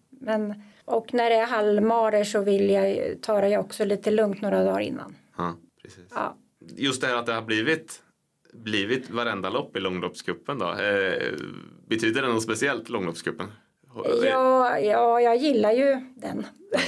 Men, 0.09 0.53
och 0.85 1.13
när 1.13 1.29
det 1.29 1.35
är 1.35 1.45
halvmarer 1.45 2.23
så 2.23 2.41
vill 2.41 2.69
jag, 2.69 3.15
tar 3.21 3.43
jag 3.43 3.65
också 3.65 3.85
lite 3.85 4.11
lugnt 4.11 4.41
några 4.41 4.63
dagar 4.63 4.79
innan. 4.79 5.15
Ja, 5.37 5.55
precis. 5.81 6.03
Ja. 6.09 6.37
Just 6.75 7.01
det 7.01 7.07
här 7.07 7.15
att 7.15 7.25
det 7.25 7.33
har 7.33 7.41
blivit, 7.41 8.03
blivit 8.53 9.09
varenda 9.09 9.49
lopp 9.49 9.77
i 9.77 9.79
långloppscupen 9.79 10.59
då. 10.59 10.71
Eh, 10.71 11.33
betyder 11.87 12.21
det 12.21 12.27
något 12.27 12.43
speciellt 12.43 12.89
långloppscupen? 12.89 13.47
Ja, 14.23 14.79
ja, 14.79 15.21
jag 15.21 15.37
gillar 15.37 15.71
ju 15.71 16.01
den. 16.15 16.45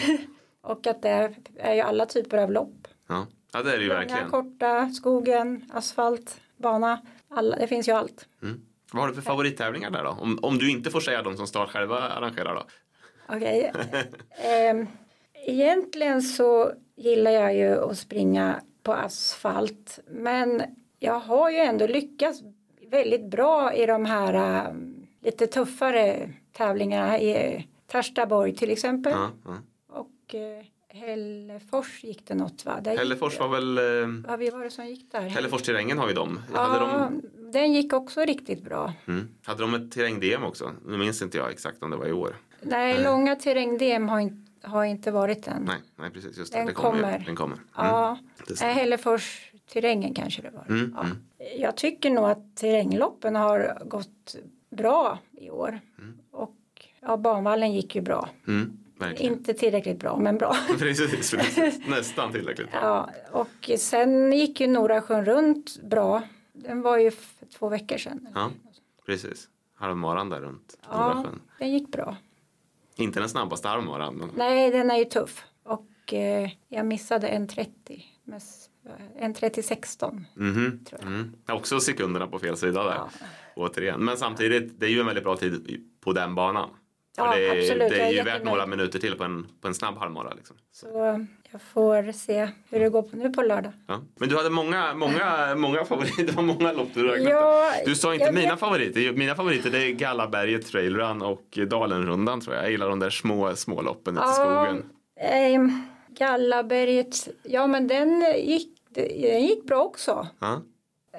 och 0.62 0.88
att 0.88 1.02
det 1.02 1.34
är 1.58 1.74
ju 1.74 1.82
alla 1.82 2.06
typer 2.06 2.38
av 2.38 2.52
lopp. 2.52 2.87
Ja, 3.08 3.28
ja 3.54 3.64
det 3.64 3.74
är 3.74 3.78
det 3.78 3.84
ju 3.84 3.90
Långa, 3.90 4.00
verkligen. 4.00 4.30
korta, 4.30 4.90
skogen, 4.90 5.66
asfalt, 5.74 6.42
bana. 6.58 7.02
Alla, 7.30 7.56
det 7.56 7.68
finns 7.68 7.88
ju 7.88 7.92
allt. 7.92 8.28
Mm. 8.44 8.62
Vad 8.92 9.02
har 9.02 9.10
du 9.10 9.16
för 9.16 9.22
favorittävlingar 9.22 9.92
där 9.92 10.04
då? 10.04 10.10
Om, 10.10 10.40
om 10.42 10.58
du 10.58 10.72
inte 10.72 10.92
får 10.92 11.00
säga 11.00 11.22
de 11.22 11.38
som 11.38 11.48
Start 11.48 11.70
själva 11.70 12.00
arrangerar 12.00 12.56
då? 12.56 12.64
Okej. 13.30 13.74
Ehm, 14.44 14.88
egentligen 15.34 16.22
så 16.22 16.72
gillar 16.96 17.32
jag 17.32 17.56
ju 17.56 17.90
att 17.90 17.98
springa 17.98 18.62
på 18.84 18.94
asfalt. 18.94 20.00
Men 20.08 20.62
jag 21.00 21.20
har 21.20 21.50
ju 21.50 21.58
ändå 21.58 21.88
lyckats 21.88 22.42
väldigt 22.88 23.26
bra 23.26 23.74
i 23.74 23.86
de 23.86 24.06
här 24.06 24.68
um, 24.70 25.08
lite 25.22 25.48
tuffare 25.48 26.30
tävlingarna 26.52 27.20
i 27.20 27.68
Tarstaborg 27.88 28.56
till 28.56 28.72
exempel. 28.72 29.14
Ja, 29.16 29.30
ja. 29.46 29.58
Och 29.88 30.34
uh, 30.34 30.66
Hällefors 30.90 32.04
gick 32.04 32.28
det 32.28 32.36
något 32.36 32.66
va? 32.66 32.80
Där 32.82 32.98
Hällefors 32.98 33.40
var 33.40 33.48
väl... 33.48 33.78
Eh, 33.78 33.84
Ja, 34.32 34.36
vi 34.36 34.50
var 34.50 34.64
det 34.64 34.70
som 34.70 34.86
gick 34.88 35.12
där. 35.12 35.22
Hällefors-terrängen 35.22 35.98
har 35.98 36.08
ju 36.08 36.14
de. 36.14 36.40
Hade, 36.54 36.86
Ja, 36.86 37.10
de 37.40 37.52
den 37.52 37.74
gick 37.74 37.94
också 37.94 38.22
riktigt 38.22 38.64
bra. 38.64 38.94
mm, 39.08 39.28
hade 39.46 39.62
de 39.62 39.74
ett 39.74 39.92
terräng-DM 39.92 40.44
också? 40.44 40.72
Nu 40.86 40.98
minns 40.98 41.22
inte 41.22 41.38
jag 41.38 41.52
exakt 41.52 41.84
om 41.84 41.90
det 41.92 41.98
var 41.98 42.06
i 42.08 42.12
år. 42.14 42.36
Nej, 42.62 43.04
långa 43.04 43.36
terräng-DM 43.36 44.08
har, 44.10 44.20
inte- 44.20 44.68
har 44.68 44.84
inte 44.84 45.12
varit 45.12 45.48
än. 45.48 45.64
Nej, 45.64 45.78
nej 45.96 46.10
precis. 46.12 46.38
Just 46.38 46.54
det. 46.54 46.60
Den 46.60 46.68
det 46.68 46.74
kommer. 46.74 47.02
kommer. 47.02 47.24
Den 47.26 47.36
kommer. 47.36 47.56
Mm. 47.56 47.66
Ja, 47.74 48.18
Hällefors 48.62 49.52
terrängen 49.74 50.14
kanske 50.14 50.42
det 50.42 50.50
var. 50.50 50.66
Mm, 50.70 50.94
ja. 50.98 51.04
mm. 51.04 51.18
Jag 51.60 51.78
tycker 51.78 52.10
nog 52.10 52.26
att 52.26 52.56
terrängloppen 52.56 53.36
har 53.36 53.82
gått 53.86 54.36
bra 54.70 55.20
i 55.32 55.50
år. 55.50 55.80
Och 56.32 56.56
ja, 57.02 57.18
banvallen 57.18 57.74
gick 57.74 57.96
ju 57.96 58.02
bra. 58.02 58.30
Mm, 59.00 59.10
verkligen. 59.10 59.34
Inte 59.34 59.54
tillräckligt 59.54 60.00
bra, 60.00 60.18
men 60.18 60.38
bra. 60.38 60.56
precis, 60.80 61.32
precis. 61.32 61.80
Nästan 61.88 62.32
tillräckligt 62.32 62.72
bra. 62.72 62.80
ja, 62.82 63.10
och 63.32 63.72
sen 63.80 64.34
gick 64.34 64.60
ju 64.62 64.68
Norasjön 64.68 65.26
runt 65.26 65.82
bra. 65.84 66.22
Den 66.54 66.82
var 66.82 66.98
ju 66.98 67.12
för 67.12 67.46
två 67.46 67.70
veckor 67.70 67.98
sedan. 67.98 68.28
Ja, 68.36 68.52
precis. 69.06 69.50
Halvmaran 69.76 70.30
där 70.30 70.42
runt 70.42 70.78
Ja, 70.92 71.14
Nordsjön. 71.14 71.42
den 71.60 71.72
gick 71.72 71.88
bra. 71.92 72.16
Inte 72.96 73.20
den 73.20 73.30
snabbaste 73.30 73.68
halvmaran. 73.68 74.16
Men... 74.16 74.30
Nej, 74.36 74.72
den 74.72 74.92
är 74.92 74.98
ju 74.98 75.06
tuff. 75.06 75.44
Och 75.64 76.14
eh, 76.14 76.50
jag 76.68 76.86
missade 76.86 77.28
en 77.28 77.48
30. 77.48 78.06
med 78.24 78.42
En 79.16 79.34
30 79.34 79.64
16. 79.64 80.26
Mhm. 80.36 80.80
Tror 80.86 81.02
jag. 81.02 81.08
Mm. 81.12 81.34
Också 81.50 81.80
sekunderna 81.80 82.28
på 82.28 82.40
fel 82.40 82.58
sida 82.58 82.84
där. 82.84 82.94
Ja. 82.96 83.10
Återigen. 83.56 84.06
Men 84.06 84.18
samtidigt, 84.18 84.80
det 84.80 84.86
är 84.86 84.90
ju 84.90 85.00
en 85.00 85.06
väldigt 85.06 85.24
bra 85.24 85.38
tid 85.38 85.86
på 86.02 86.14
den 86.14 86.36
banan. 86.36 86.70
Ja, 87.18 87.36
det, 87.36 87.48
är, 87.48 87.58
absolut. 87.60 87.90
det 87.90 88.00
är 88.02 88.12
ju 88.12 88.24
värt 88.24 88.44
några 88.44 88.66
minuter 88.66 89.00
till 89.00 89.16
på 89.18 89.24
en, 89.24 89.48
på 89.62 89.68
en 89.68 89.74
snabb 89.74 89.98
halvmara. 89.98 90.34
Liksom. 90.34 90.56
Så 90.72 90.88
jag 91.52 91.62
får 91.62 92.12
se 92.12 92.50
hur 92.70 92.80
det 92.80 92.90
går 92.90 93.02
på 93.02 93.16
nu 93.18 93.30
på 93.30 93.42
lördag. 93.42 93.72
Ja. 93.88 94.02
Men 94.20 94.30
du 94.30 94.38
hade 94.38 94.50
många, 94.50 94.94
många, 94.94 95.56
många 95.56 95.86
favoriter. 95.86 96.24
Det 96.28 96.32
var 96.32 96.44
många 96.44 96.72
lopp 96.72 96.88
du 96.94 97.08
räknade 97.08 97.30
Ja. 97.30 97.72
Du 97.86 97.96
sa 97.96 98.14
inte 98.14 98.32
mina 98.32 98.50
vet- 98.52 98.60
favoriter. 98.60 99.12
Mina 99.14 99.36
favoriter 99.36 99.70
det 99.70 99.84
är 99.84 99.92
Gallaberget 99.92 100.68
Trail 100.68 100.96
Run 100.98 101.22
och 101.22 101.60
Dalenrundan 101.68 102.42
tror 102.42 102.56
jag. 102.56 102.64
Jag 102.64 102.72
gillar 102.72 102.90
de 102.90 103.00
där 103.00 103.10
små, 103.10 103.56
små 103.56 103.82
loppen 103.82 104.18
ute 104.18 104.26
i 104.30 104.34
skogen. 104.34 104.84
ehm, 105.20 105.82
Gallaberget, 106.10 107.28
ja 107.44 107.68
men 107.68 107.88
den 107.88 108.26
gick, 108.38 108.70
den 108.90 109.44
gick 109.46 109.64
bra 109.64 109.84
också. 109.84 110.28
Ja. 110.40 110.62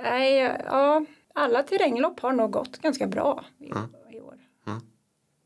Nej, 0.02 0.56
ja, 0.66 1.04
alla 1.34 1.62
terränglopp 1.62 2.20
har 2.20 2.32
nog 2.32 2.50
gått 2.50 2.78
ganska 2.78 3.06
bra 3.06 3.32
år. 3.34 3.44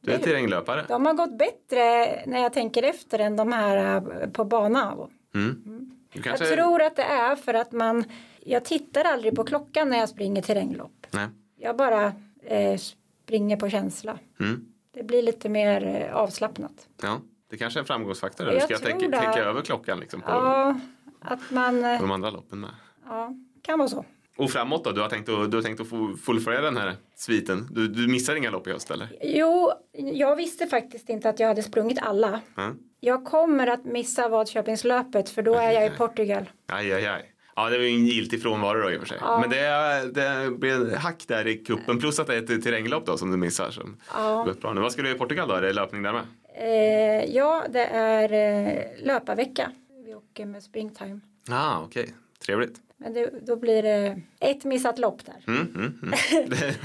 Du 0.05 0.12
är 0.12 0.19
terränglöpare. 0.19 0.85
De 0.88 1.07
har 1.07 1.15
gått 1.15 1.38
bättre 1.38 1.79
när 2.27 2.43
jag 2.43 2.53
tänker 2.53 2.83
efter 2.83 3.19
än 3.19 3.37
de 3.37 3.53
här 3.53 3.97
eh, 4.23 4.29
på 4.31 4.45
bana. 4.45 4.97
Mm. 5.35 5.62
Du 5.65 6.19
Jag 6.19 6.25
kanske... 6.25 6.47
tror 6.47 6.83
att 6.83 6.97
det 6.97 7.03
är 7.03 7.37
för 7.37 7.55
att 7.55 7.73
man, 7.73 8.05
jag 8.45 8.65
tittar 8.65 9.05
aldrig 9.05 9.37
på 9.37 9.45
klockan 9.45 9.88
när 9.88 9.99
jag 9.99 10.09
springer 10.09 10.43
terränglopp. 10.43 11.07
Nej. 11.11 11.29
Jag 11.59 11.77
bara 11.77 12.12
eh, 12.47 12.77
springer 12.79 13.57
på 13.57 13.69
känsla. 13.71 14.19
Mm. 14.41 14.65
Det 14.95 15.03
blir 15.03 15.23
lite 15.23 15.49
mer 15.49 15.87
eh, 16.09 16.17
avslappnat. 16.17 16.88
Ja. 17.03 17.21
Det 17.51 17.57
kanske 17.57 17.79
är 17.79 17.81
en 17.81 17.87
framgångsfaktor. 17.87 18.45
Du 18.45 18.53
Jag 18.53 18.62
ska 18.62 18.79
tror 18.79 18.91
tänka, 18.91 19.09
det. 19.09 19.19
tänka 19.19 19.41
över 19.45 19.62
klockan 19.62 20.01
liksom, 20.01 20.21
på 20.21 20.31
Ja, 20.31 20.81
att 21.21 21.51
man, 21.51 21.85
eh, 21.85 22.01
de 22.01 22.11
andra 22.11 22.31
loppen 22.31 22.61
med. 22.61 22.71
ja, 23.09 23.35
kan 23.62 23.79
vara 23.79 23.88
så. 23.88 24.05
Och 24.37 24.51
framåt 24.51 24.85
då? 24.85 24.93
Du 24.93 25.01
har 25.01 25.09
tänkt 25.09 25.29
att, 25.29 25.51
du 25.51 25.57
har 25.57 25.62
tänkt 25.62 25.81
att 25.81 26.21
fullfölja 26.21 26.61
den 26.61 26.77
här 26.77 26.95
sviten? 27.23 27.69
Du, 27.71 27.89
du 27.89 28.09
missar 28.09 28.35
inga 28.37 28.51
lopp 28.51 28.67
i 28.67 28.71
höst 28.73 28.91
eller? 28.91 29.09
Jo, 29.23 29.73
jag 29.93 30.37
visste 30.37 30.67
faktiskt 30.67 31.09
inte 31.09 31.29
att 31.29 31.41
jag 31.41 31.49
hade 31.49 31.63
sprungit 31.63 31.99
alla. 32.03 32.41
Ja. 32.57 32.73
Jag 33.01 33.25
kommer 33.25 33.67
att 33.67 33.85
missa 33.85 34.29
Vadköpingslöpet 34.29 35.29
för 35.29 35.43
då 35.43 35.55
är 35.55 35.71
jag 35.73 35.87
i 35.87 35.91
Portugal. 35.91 36.45
Aj, 36.67 36.93
aj, 36.93 37.07
aj. 37.07 37.29
Ja, 37.57 37.71
det 37.71 37.77
var 37.79 37.85
ju 37.85 37.91
en 37.91 38.07
giltig 38.07 38.43
frånvaro 38.43 38.83
då 38.83 38.91
i 38.91 38.97
och 38.97 39.01
för 39.01 39.09
sig. 39.09 39.19
Ja. 39.21 39.41
Men 39.41 39.51
det, 39.51 40.21
det 40.21 40.51
blir 40.51 40.97
hack 40.97 41.25
där 41.29 41.47
i 41.47 41.57
kuppen 41.59 41.99
plus 42.01 42.19
att 42.21 42.27
det 42.27 42.35
är 42.35 42.43
ett 42.43 42.65
terränglopp 42.65 43.07
då 43.07 43.17
som 43.19 43.31
du 43.31 43.37
missar. 43.37 43.71
Som 43.71 43.97
Ja. 44.15 44.49
bra. 44.61 44.73
Vad 44.75 44.93
ska 44.93 45.03
du 45.03 45.09
göra 45.09 45.17
i 45.17 45.19
Portugal 45.19 45.49
då? 45.49 45.55
Är 45.55 45.63
det 45.63 45.73
löpning 45.73 46.03
där 46.03 46.13
med? 46.13 46.23
Eh, 46.59 47.35
ja, 47.37 47.65
det 47.71 47.85
är 47.85 48.33
eh, 48.33 48.83
löparvecka. 49.07 49.71
Vi 50.07 50.15
åker 50.15 50.47
med 50.47 50.63
springtime. 50.63 51.21
Ah, 51.51 51.81
okej. 51.81 52.15
Trevligt. 52.47 52.75
Men 53.03 53.12
det, 53.15 53.47
då 53.47 53.57
blir 53.57 53.83
det 53.83 54.21
ett 54.41 54.65
missat 54.65 54.99
lopp 54.99 55.27
där. 55.27 55.45
Mm, 55.47 55.75
mm, 55.75 55.99
mm. 56.03 56.51
Det, 56.51 56.77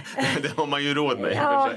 det 0.41 0.57
har 0.57 0.67
man 0.67 0.83
ju 0.83 0.93
råd 0.93 1.19
med 1.19 1.33
Ja. 1.35 1.69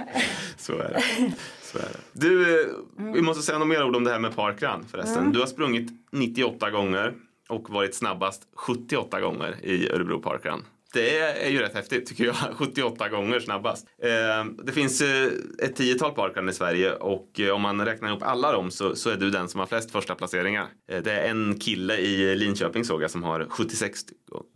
Så 0.56 0.72
är 0.72 0.88
det. 0.88 1.32
Så 1.62 1.78
är 1.78 1.82
det. 1.82 1.98
Du, 2.12 2.60
eh, 2.60 2.66
vi 3.14 3.22
måste 3.22 3.42
säga 3.42 3.58
något 3.58 3.68
mer 3.68 3.84
ord 3.84 3.96
om 3.96 4.04
det 4.04 4.10
här 4.10 4.18
med 4.18 4.36
parkrun 4.36 4.84
förresten. 4.90 5.32
Du 5.32 5.38
har 5.38 5.46
sprungit 5.46 5.90
98 6.12 6.70
gånger 6.70 7.14
och 7.48 7.70
varit 7.70 7.94
snabbast 7.94 8.42
78 8.54 9.20
gånger 9.20 9.56
i 9.62 9.90
Örebro 9.90 10.20
parkrun. 10.22 10.64
Det 10.92 11.18
är 11.18 11.50
ju 11.50 11.58
rätt 11.58 11.74
häftigt 11.74 12.06
tycker 12.06 12.24
jag. 12.24 12.34
78 12.56 13.08
gånger 13.08 13.40
snabbast. 13.40 13.86
Eh, 14.02 14.44
det 14.64 14.72
finns 14.72 15.00
eh, 15.00 15.28
ett 15.58 15.76
tiotal 15.76 16.12
parkrun 16.12 16.48
i 16.48 16.52
Sverige 16.52 16.92
och 16.92 17.40
eh, 17.40 17.50
om 17.54 17.62
man 17.62 17.84
räknar 17.84 18.08
ihop 18.08 18.22
alla 18.22 18.52
dem 18.52 18.70
så, 18.70 18.96
så 18.96 19.10
är 19.10 19.16
du 19.16 19.30
den 19.30 19.48
som 19.48 19.60
har 19.60 19.66
flest 19.66 19.90
första 19.90 20.14
placeringar. 20.14 20.66
Eh, 20.90 21.02
det 21.02 21.12
är 21.12 21.30
en 21.30 21.58
kille 21.58 21.96
i 21.96 22.36
Linköping 22.36 22.84
såg 22.84 23.02
jag 23.02 23.10
som 23.10 23.22
har 23.22 23.46
76 23.50 24.00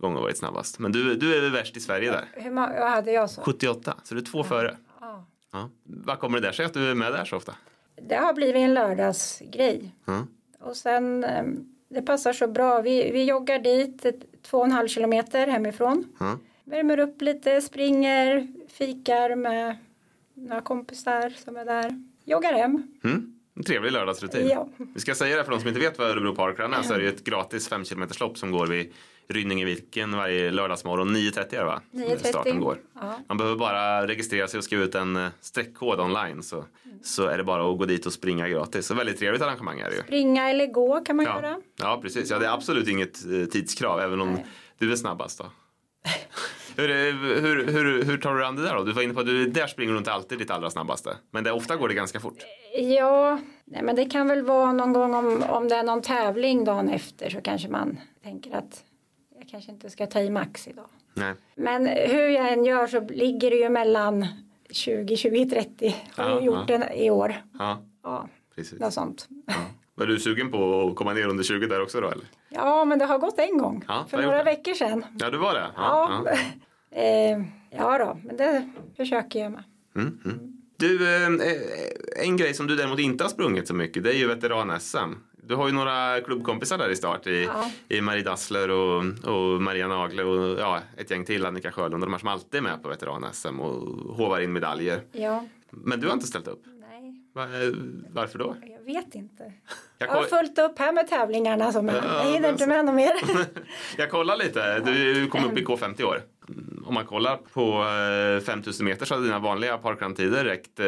gånger 0.00 0.20
varit 0.20 0.38
snabbast. 0.38 0.78
Men 0.78 0.92
du, 0.92 1.14
du 1.14 1.36
är 1.36 1.40
väl 1.40 1.50
värst 1.52 1.76
i 1.76 1.80
Sverige 1.80 2.10
där? 2.10 2.24
Hur 2.32 2.50
många 2.50 2.80
vad 2.80 2.90
hade 2.90 3.12
jag 3.12 3.30
så? 3.30 3.40
78, 3.42 3.94
så 4.04 4.14
du 4.14 4.20
är 4.20 4.24
två 4.24 4.44
före. 4.44 4.76
Ja. 5.00 5.26
Ja. 5.52 5.70
Vad 5.82 6.18
kommer 6.18 6.40
det 6.40 6.46
där 6.46 6.52
sig 6.52 6.64
att 6.66 6.74
du 6.74 6.90
är 6.90 6.94
med 6.94 7.12
där 7.12 7.24
så 7.24 7.36
ofta? 7.36 7.54
Det 8.08 8.16
har 8.16 8.34
blivit 8.34 8.56
en 8.56 8.74
lördagsgrej. 8.74 9.94
Ja. 10.04 10.26
Och 10.60 10.76
sen, 10.76 11.24
eh, 11.24 11.44
det 11.90 12.02
passar 12.02 12.32
så 12.32 12.48
bra. 12.48 12.80
Vi, 12.80 13.10
vi 13.12 13.24
joggar 13.24 13.58
dit 13.58 14.06
två 14.44 14.58
och 14.58 14.64
en 14.64 14.72
halv 14.72 14.88
kilometer 14.88 15.46
hemifrån. 15.46 16.04
Ja. 16.20 16.38
Värmer 16.64 16.98
upp 16.98 17.22
lite, 17.22 17.60
springer, 17.60 18.48
fikar 18.68 19.36
med 19.36 19.76
några 20.34 20.60
kompisar 20.60 21.30
som 21.30 21.56
är 21.56 21.64
där. 21.64 22.04
Joggar 22.24 22.52
hem. 22.52 22.82
Mm. 23.04 23.34
En 23.56 23.64
trevlig 23.64 23.92
lördagsrutin. 23.92 24.48
Ja. 24.48 24.68
Vi 24.94 25.00
ska 25.00 25.14
säga 25.14 25.36
det 25.36 25.44
för 25.44 25.50
de 25.50 25.60
som 25.60 25.68
inte 25.68 25.80
vet 25.80 25.98
vad 25.98 26.10
Örebro 26.10 26.34
Parkrun 26.34 26.74
är 26.74 26.82
så 26.82 26.94
är 26.94 26.98
det 26.98 27.04
ju 27.04 27.10
ett 27.10 27.24
gratis 27.24 27.68
5 27.68 27.84
km 27.84 28.08
lopp 28.20 28.38
som 28.38 28.50
går 28.50 28.66
vid 28.66 28.92
Rynningeviken 29.28 30.16
varje 30.16 30.50
lördagsmorgon 30.50 31.16
9.30 31.16 31.54
är 31.54 31.58
det 31.58 31.64
va? 31.64 31.80
9.30. 31.92 32.16
Starten 32.26 32.60
går. 32.60 32.78
Ja. 33.00 33.14
Man 33.28 33.36
behöver 33.36 33.56
bara 33.58 34.06
registrera 34.06 34.48
sig 34.48 34.58
och 34.58 34.64
skriva 34.64 34.82
ut 34.84 34.94
en 34.94 35.16
eh, 35.16 35.28
streckkod 35.40 36.00
online 36.00 36.42
så, 36.42 36.64
så 37.02 37.26
är 37.26 37.38
det 37.38 37.44
bara 37.44 37.72
att 37.72 37.78
gå 37.78 37.84
dit 37.84 38.06
och 38.06 38.12
springa 38.12 38.48
gratis. 38.48 38.86
Så 38.86 38.94
väldigt 38.94 39.18
trevligt 39.18 39.42
arrangemang 39.42 39.80
är 39.80 39.90
det 39.90 39.96
ju. 39.96 40.02
Springa 40.02 40.50
eller 40.50 40.66
gå 40.66 41.00
kan 41.00 41.16
man 41.16 41.24
Ja, 41.26 41.34
göra. 41.42 41.60
ja 41.78 41.98
precis. 42.02 42.30
Ja, 42.30 42.38
det 42.38 42.46
är 42.46 42.50
absolut 42.54 42.88
inget 42.88 43.24
eh, 43.24 43.44
tidskrav 43.44 44.00
även 44.00 44.20
om 44.20 44.32
Nej. 44.32 44.46
du 44.78 44.92
är 44.92 44.96
snabbast 44.96 45.38
då. 45.38 45.46
hur, 46.76 46.90
är- 46.90 47.40
hur, 47.40 47.66
hur, 47.66 48.02
hur 48.04 48.18
tar 48.18 48.32
du 48.32 48.38
dig 48.38 48.48
an 48.48 48.56
det 48.56 48.62
där 48.62 48.74
då? 48.74 48.84
Du 48.84 48.92
var 48.92 49.02
inne 49.02 49.14
på 49.14 49.20
att 49.20 49.26
du, 49.26 49.46
där 49.46 49.66
springer 49.66 49.92
du 49.92 49.98
inte 49.98 50.12
alltid 50.12 50.38
ditt 50.38 50.50
allra 50.50 50.70
snabbaste. 50.70 51.16
Men 51.30 51.44
det, 51.44 51.52
ofta 51.52 51.76
går 51.76 51.88
det 51.88 51.94
ganska 51.94 52.20
fort. 52.20 52.38
Ja, 52.78 53.38
nej, 53.64 53.82
men 53.82 53.96
det 53.96 54.04
kan 54.04 54.28
väl 54.28 54.42
vara 54.42 54.72
någon 54.72 54.92
gång 54.92 55.14
om, 55.14 55.42
om 55.48 55.68
det 55.68 55.74
är 55.76 55.82
någon 55.82 56.02
tävling 56.02 56.64
dagen 56.64 56.88
efter 56.88 57.30
så 57.30 57.40
kanske 57.40 57.68
man 57.68 57.98
tänker 58.22 58.56
att 58.56 58.84
kanske 59.54 59.72
inte 59.72 59.90
ska 59.90 60.06
ta 60.06 60.20
i 60.20 60.30
max 60.30 60.68
idag. 60.68 60.86
Nej. 61.14 61.34
Men 61.54 61.86
hur 61.86 62.28
jag 62.28 62.52
än 62.52 62.64
gör 62.64 62.86
så 62.86 63.00
ligger 63.00 63.50
det 63.50 63.56
ju 63.56 63.68
mellan 63.68 64.26
20, 64.70 65.16
20, 65.16 65.46
30. 65.50 65.96
Har 66.16 66.30
Ja, 66.30 66.40
gjort 66.40 66.70
ja. 66.70 66.92
i 66.94 67.10
år. 67.10 67.34
Ja, 67.58 67.82
Ja, 68.02 68.28
precis. 68.54 68.80
något 68.80 68.92
sånt. 68.92 69.28
Ja. 69.46 69.54
Var 69.94 70.06
du 70.06 70.18
sugen 70.18 70.50
på 70.50 70.88
att 70.88 70.96
komma 70.96 71.12
ner 71.12 71.26
under 71.28 71.44
20 71.44 71.66
där 71.66 71.82
också 71.82 72.00
då 72.00 72.10
eller? 72.10 72.24
Ja, 72.48 72.84
men 72.84 72.98
det 72.98 73.04
har 73.04 73.18
gått 73.18 73.38
en 73.38 73.58
gång. 73.58 73.84
Ja, 73.88 74.06
för 74.10 74.22
några 74.22 74.42
veckor 74.42 74.74
sedan. 74.74 75.04
Ja, 75.18 75.30
du 75.30 75.38
var 75.38 75.54
det? 75.54 75.66
Ja. 75.76 76.22
ja. 76.24 76.36
Eh, 77.00 77.42
Ja 77.70 77.98
då, 77.98 78.18
men 78.24 78.36
det 78.36 78.70
försöker 78.96 79.38
jag 79.40 79.52
med. 79.52 79.64
Mm, 79.96 80.18
mm. 80.24 80.38
Du, 80.76 81.16
eh, 81.16 81.28
en 82.26 82.36
grej 82.36 82.54
som 82.54 82.66
du 82.66 82.76
däremot 82.76 82.98
inte 82.98 83.24
har 83.24 83.28
sprungit 83.28 83.68
så 83.68 83.74
mycket 83.74 84.04
det 84.04 84.10
är 84.10 84.14
ju 84.18 84.28
veteran-SM. 84.28 85.14
Du 85.46 85.54
har 85.54 85.66
ju 85.66 85.72
några 85.74 86.20
klubbkompisar 86.20 86.78
där 86.78 86.90
i 86.90 86.96
start 86.96 87.26
i, 87.26 87.44
Ja. 87.44 87.70
i 87.88 88.00
Marie 88.00 88.22
Dassler 88.22 88.70
och, 88.70 88.98
och 89.24 89.62
Maria 89.62 89.88
Nagle 89.88 90.22
och 90.24 90.60
ja, 90.60 90.80
ett 90.96 91.10
gäng 91.10 91.24
till, 91.24 91.46
Annika 91.46 91.72
Sjölund 91.72 91.94
och 91.94 92.00
de 92.00 92.12
här 92.12 92.18
som 92.18 92.28
alltid 92.28 92.58
är 92.58 92.62
med 92.62 92.82
på 92.82 92.88
veteran-SM 92.88 93.60
och 93.60 94.16
hovar 94.16 94.40
in 94.40 94.52
medaljer. 94.52 95.00
Ja, 95.12 95.44
Men 95.70 96.00
du 96.00 96.06
har 96.06 96.14
inte 96.14 96.26
ställt 96.26 96.48
upp. 96.48 96.62
nej, 96.80 97.24
eh, 97.36 97.74
varför 98.10 98.38
då? 98.38 98.56
jag 98.66 98.94
vet 98.94 99.14
inte. 99.14 99.52
Jag, 99.98 100.08
Jag 100.08 100.14
har 100.14 100.22
fullt 100.22 100.58
upp 100.58 100.78
här 100.78 100.92
med 100.92 101.08
tävlingarna 101.08 101.72
som 101.72 101.88
jag, 101.88 101.96
Ja, 101.96 102.24
jag 102.24 102.32
hinner 102.32 102.48
inte 102.48 102.62
så- 102.62 102.68
med 102.68 102.84
något 102.84 102.94
mer. 102.94 103.12
jag 103.98 104.10
kollar 104.10 104.36
lite. 104.36 104.80
Du 104.80 105.26
kom 105.26 105.44
upp 105.44 105.58
i 105.58 105.64
K50 105.64 106.00
i 106.00 106.04
år. 106.04 106.22
Mm, 106.94 107.00
Om 107.00 107.04
man 107.04 107.06
kollar 107.06 107.36
på 107.52 107.82
eh, 108.38 108.44
5000 108.46 108.84
meter 108.86 109.06
så 109.06 109.14
hade 109.14 109.26
dina 109.26 109.38
vanliga 109.38 109.78
parkruntider 109.78 110.44
räckt 110.44 110.80
eh, 110.80 110.86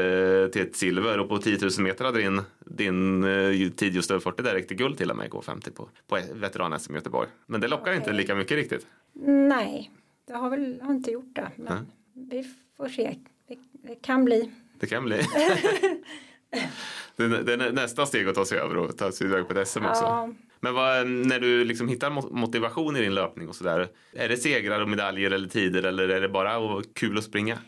till 0.53 0.63
ett 0.63 0.77
silver 0.77 1.19
och 1.19 1.29
på 1.29 1.39
10 1.39 1.59
000 1.63 1.71
meter 1.79 2.05
hade 2.05 2.19
din, 2.19 2.43
din 2.61 3.25
eh, 3.25 3.71
tid 3.71 3.95
just 3.95 4.11
över 4.11 4.21
40 4.21 4.43
där 4.43 4.55
räckte 4.55 4.75
guld 4.75 4.99
till 4.99 5.11
och 5.11 5.17
med 5.17 5.27
i 5.27 5.31
K50 5.31 5.71
på, 5.75 5.89
på 6.09 6.19
veteran-SM 6.33 6.93
i 6.93 6.95
Göteborg. 6.97 7.29
Men 7.47 7.61
det 7.61 7.69
lockar 7.69 7.93
inte 7.93 8.05
Okej. 8.11 8.17
lika 8.17 8.35
mycket 8.35 8.57
riktigt. 8.57 8.87
nej, 9.49 9.91
jag 10.29 10.37
har 10.37 10.51
väl 10.51 10.81
har 10.83 10.91
inte 10.95 11.11
gjort 11.11 11.35
det. 11.37 11.49
Men 11.57 11.87
vi 12.31 12.45
får 12.77 12.89
se. 12.89 13.17
Det, 13.49 13.57
det 13.89 13.95
kan 13.95 14.25
bli. 14.25 14.51
Det 14.81 14.87
kan 14.87 15.05
bli. 15.05 15.17
det, 17.17 17.25
är- 17.25 17.43
det 17.43 17.53
är 17.53 17.73
nästa 17.73 18.07
steg 18.07 18.29
att 18.29 18.35
ta 18.35 18.45
sig 18.45 18.59
över 18.59 18.77
och 18.77 18.97
ta 18.99 19.13
sig 19.13 19.27
iväg 19.27 19.49
på 19.49 19.59
ett 19.59 19.69
SM 19.69 19.85
också. 19.85 20.03
Ja, 20.03 20.29
Men 20.61 20.75
vad, 20.75 21.07
när 21.07 21.41
du 21.41 21.65
liksom 21.65 21.89
hittar 21.89 22.11
mo- 22.11 22.33
motivation 22.33 22.97
i 22.97 23.01
din 23.01 23.15
löpning 23.15 23.49
och 23.49 23.57
sådär. 23.57 23.89
Är 24.13 24.29
det 24.29 24.37
segrar 24.37 24.81
och 24.81 24.89
medaljer 24.89 25.31
eller 25.31 25.49
tider 25.49 25.83
eller 25.83 26.09
är 26.09 26.21
det 26.21 26.29
bara 26.29 26.83
kul 26.95 27.19
att 27.19 27.25
springa? 27.25 27.59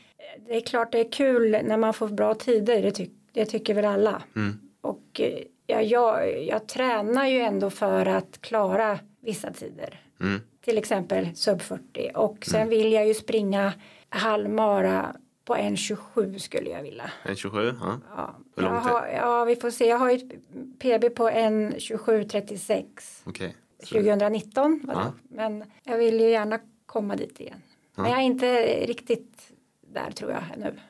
det 0.49 0.57
är 0.57 0.61
klart 0.61 0.93
det 0.93 1.01
är 1.01 1.13
kul 1.13 1.51
när 1.51 1.77
man 1.77 1.95
får 1.95 2.09
bra 2.09 2.35
tider. 2.35 2.83
Det, 2.83 2.91
tyck, 2.91 3.11
det 3.33 3.45
tycker 3.45 3.75
väl 3.75 3.85
alla. 3.85 4.23
Mm. 4.37 4.59
Och 4.81 5.21
eh, 5.21 5.39
ja, 5.67 5.83
jag, 5.83 6.43
jag 6.45 6.69
tränar 6.69 7.27
ju 7.27 7.39
ändå 7.39 7.71
för 7.71 8.07
att 8.07 8.41
klara 8.41 8.99
vissa 9.21 9.53
tider. 9.53 10.01
Mm. 10.21 10.41
Till 10.65 10.79
exempel 10.79 11.29
sub 11.35 11.63
40. 11.63 12.11
Och 12.15 12.39
sen 12.47 12.69
vill 12.69 12.93
jag 12.93 13.07
ju 13.07 13.15
springa 13.15 13.73
halvmara 14.09 15.17
på 15.49 15.57
1.27 15.57 16.39
skulle 16.39 16.71
jag 16.71 16.83
vilja. 16.83 17.11
En 17.23 17.37
27? 17.37 17.75
Ja. 17.81 17.99
Ja, 18.17 18.35
Hur 18.57 18.63
jag 18.63 18.73
lång 18.73 18.83
tid? 18.83 18.91
har, 18.93 19.07
ja, 19.07 19.45
vi 19.45 19.57
får 19.57 19.71
se. 19.71 19.87
Jag 19.87 19.99
har 19.99 20.11
ju 20.11 20.17
ett 20.17 20.33
PB 20.79 21.15
på 21.17 21.29
1.27.36 21.31 22.87
Okej. 23.25 23.57
Så- 23.83 23.87
2019. 23.95 24.81
var 24.85 24.95
det. 24.95 25.01
Ja. 25.01 25.13
Men 25.31 25.65
jag 25.85 25.99
vill 25.99 26.21
ju 26.21 26.31
gärna 26.31 26.59
komma 26.87 27.17
dit 27.17 27.41
igen. 27.41 27.63
Men 27.95 28.11
jag 28.11 28.19
är 28.21 28.25
inte 28.25 28.63
riktigt 28.87 29.53
där 29.93 30.11
tror 30.11 30.31
jag 30.31 30.43
ännu. 30.55 30.81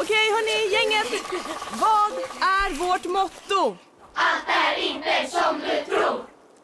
Okej 0.00 0.26
hörni, 0.34 0.58
gänget. 0.74 1.22
Vad 1.72 2.12
är 2.40 2.74
vårt 2.88 3.04
motto? 3.04 3.76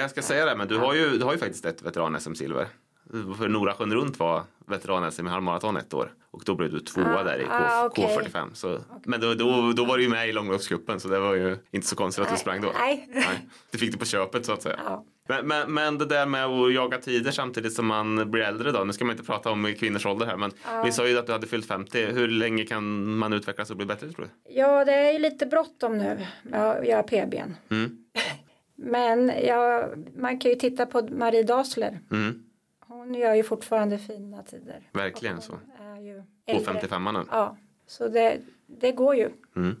Jag 0.00 0.10
ska 0.10 0.22
säga 0.22 0.44
det, 0.44 0.56
men 0.56 0.68
du 0.68 0.76
har 0.78 0.94
ju, 0.94 1.18
du 1.18 1.24
har 1.24 1.32
ju 1.32 1.38
faktiskt 1.38 1.64
ett 1.64 1.82
veteran-SM-silver. 1.82 2.66
För 3.38 3.48
Nora 3.48 3.74
Sjön 3.74 3.94
Runt 3.94 4.18
var 4.18 4.42
veteran-SM 4.66 5.26
i 5.26 5.30
halvmaraton 5.30 5.76
ett 5.76 5.94
år 5.94 6.12
och 6.30 6.42
då 6.46 6.54
blev 6.54 6.72
du 6.72 6.80
tvåa 6.80 7.18
Ah, 7.20 7.22
där 7.22 7.38
i 7.38 7.44
K, 7.44 7.50
ah, 7.52 7.86
okej. 7.86 8.18
K45. 8.18 8.54
Så, 8.54 8.78
Men 9.04 9.20
då, 9.20 9.34
då, 9.34 9.72
då 9.72 9.84
var 9.84 9.96
du 9.96 10.02
ju 10.02 10.08
med 10.08 10.28
i 10.28 10.32
långloppscupen 10.32 11.00
så 11.00 11.08
det 11.08 11.18
var 11.18 11.34
ju 11.34 11.56
inte 11.70 11.86
så 11.86 11.96
konstigt 11.96 12.24
att 12.24 12.30
du 12.30 12.36
sprang 12.36 12.60
då. 12.60 12.72
Nej. 12.78 13.08
Nej, 13.14 13.48
du 13.70 13.78
fick 13.78 13.92
det 13.92 13.98
på 13.98 14.04
köpet 14.04 14.46
så 14.46 14.52
att 14.52 14.62
säga. 14.62 14.80
Ja. 14.86 15.04
Men, 15.28 15.46
men, 15.46 15.74
men 15.74 15.98
det 15.98 16.06
där 16.06 16.26
med 16.26 16.44
att 16.44 16.74
jaga 16.74 16.98
tider 16.98 17.30
samtidigt 17.30 17.72
som 17.72 17.86
man 17.86 18.30
blir 18.30 18.42
äldre 18.42 18.72
då. 18.72 18.84
Nu 18.84 18.92
ska 18.92 19.04
man 19.04 19.12
inte 19.12 19.26
prata 19.26 19.50
om 19.50 19.74
kvinnors 19.78 20.06
ålder 20.06 20.26
här 20.26 20.36
men 20.36 20.50
vi 20.84 20.92
sa 20.92 21.08
ju 21.08 21.18
att 21.18 21.26
du 21.26 21.32
hade 21.32 21.46
fyllt 21.46 21.66
50. 21.66 22.06
Hur 22.06 22.28
länge 22.28 22.64
kan 22.64 23.16
man 23.16 23.32
utvecklas 23.32 23.70
och 23.70 23.76
bli 23.76 23.86
bättre 23.86 24.12
tror 24.12 24.24
du? 24.24 24.54
Ja, 24.54 24.84
det 24.84 24.92
är 24.92 25.12
ju 25.12 25.18
lite 25.18 25.46
bråttom 25.46 25.98
nu 25.98 26.26
med 26.42 26.70
att 26.70 26.86
göra 26.86 27.02
PBn. 27.02 27.54
Mm. 27.70 28.03
Men 28.76 29.32
ja, 29.44 29.88
man 30.16 30.38
kan 30.38 30.50
ju 30.50 30.56
titta 30.56 30.86
på 30.86 31.02
Marie 31.02 31.42
Dasler. 31.42 32.00
Mm. 32.10 32.42
Hon 32.80 33.14
gör 33.14 33.34
ju 33.34 33.42
fortfarande 33.42 33.98
fina 33.98 34.42
tider. 34.42 34.88
Verkligen 34.92 35.40
så. 35.40 35.52
På 35.52 35.58
äldre. 36.46 36.64
55 36.64 37.04
nu. 37.04 37.24
Ja, 37.30 37.56
så 37.86 38.08
det, 38.08 38.40
det 38.66 38.92
går 38.92 39.16
ju. 39.16 39.30
Mm. 39.56 39.76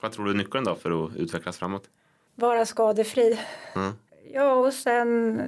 Vad 0.00 0.12
tror 0.12 0.24
du 0.24 0.30
är 0.30 0.34
nyckeln 0.34 0.64
då 0.64 0.74
för 0.74 1.04
att 1.04 1.16
utvecklas 1.16 1.58
framåt? 1.58 1.90
Vara 2.34 2.66
skadefri. 2.66 3.38
Mm. 3.74 3.92
Ja, 4.32 4.52
och 4.52 4.72
sen 4.72 5.42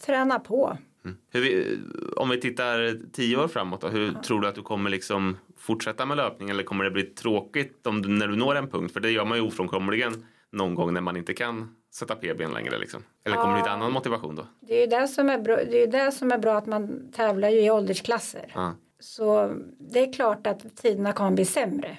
träna 0.00 0.38
på. 0.38 0.78
Mm. 1.04 1.16
Vi, 1.30 1.78
om 2.16 2.28
vi 2.28 2.40
tittar 2.40 3.00
tio 3.12 3.36
år 3.36 3.48
framåt 3.48 3.80
då, 3.80 3.88
hur 3.88 4.12
tror 4.12 4.40
du 4.40 4.48
att 4.48 4.54
du 4.54 4.62
kommer 4.62 4.90
liksom 4.90 5.36
fortsätta 5.56 6.06
med 6.06 6.16
löpning 6.16 6.50
eller 6.50 6.62
kommer 6.62 6.84
det 6.84 6.90
bli 6.90 7.02
tråkigt 7.02 7.86
om 7.86 8.02
du, 8.02 8.08
när 8.08 8.28
du 8.28 8.36
når 8.36 8.54
en 8.54 8.68
punkt? 8.68 8.92
För 8.92 9.00
det 9.00 9.10
gör 9.10 9.24
man 9.24 9.38
ju 9.38 9.44
ofrånkomligen 9.44 10.26
någon 10.52 10.74
gång 10.74 10.94
när 10.94 11.00
man 11.00 11.16
inte 11.16 11.34
kan 11.34 11.76
sätta 11.94 12.14
PBn 12.14 12.52
längre 12.52 12.78
liksom. 12.78 13.02
Eller 13.24 13.36
kommer 13.36 13.52
det 13.52 13.58
lite 13.58 13.68
Ja. 13.70 13.74
annan 13.74 13.92
motivation 13.92 14.34
då? 14.36 14.46
Det 14.60 14.74
är 14.76 14.80
ju 14.80 14.86
det 14.86 15.08
som 15.08 15.30
är 15.30 15.38
bra, 15.38 15.56
det 15.56 15.82
är 15.82 15.86
det 15.86 16.12
som 16.12 16.32
är 16.32 16.38
bra 16.38 16.56
att 16.58 16.66
man 16.66 17.12
tävlar 17.12 17.48
ju 17.48 17.60
i 17.60 17.70
åldersklasser. 17.70 18.52
Ja. 18.54 18.74
Så 19.00 19.54
det 19.78 19.98
är 20.00 20.12
klart 20.12 20.46
att 20.46 20.76
tiderna 20.76 21.12
kan 21.12 21.34
bli 21.34 21.44
sämre. 21.44 21.96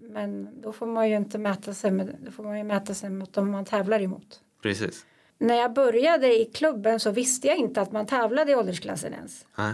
Men 0.00 0.60
då 0.60 0.72
får 0.72 0.86
man 0.86 1.10
ju 1.10 1.16
inte 1.16 1.38
mäta 1.38 1.74
sig 1.74 1.90
med, 1.90 2.16
då 2.24 2.30
får 2.30 2.42
man 2.44 2.58
ju 2.58 2.64
mäta 2.64 2.94
sig 2.94 3.10
mot 3.10 3.32
dem 3.32 3.50
man 3.50 3.64
tävlar 3.64 4.00
emot. 4.02 4.40
Precis. 4.62 5.06
När 5.38 5.54
jag 5.54 5.72
började 5.72 6.40
i 6.40 6.44
klubben 6.44 7.00
så 7.00 7.10
visste 7.10 7.46
jag 7.48 7.56
inte 7.56 7.80
att 7.80 7.92
man 7.92 8.06
tävlade 8.06 8.52
i 8.52 8.54
åldersklassen 8.54 9.12
ens. 9.14 9.46
Ja, 9.56 9.72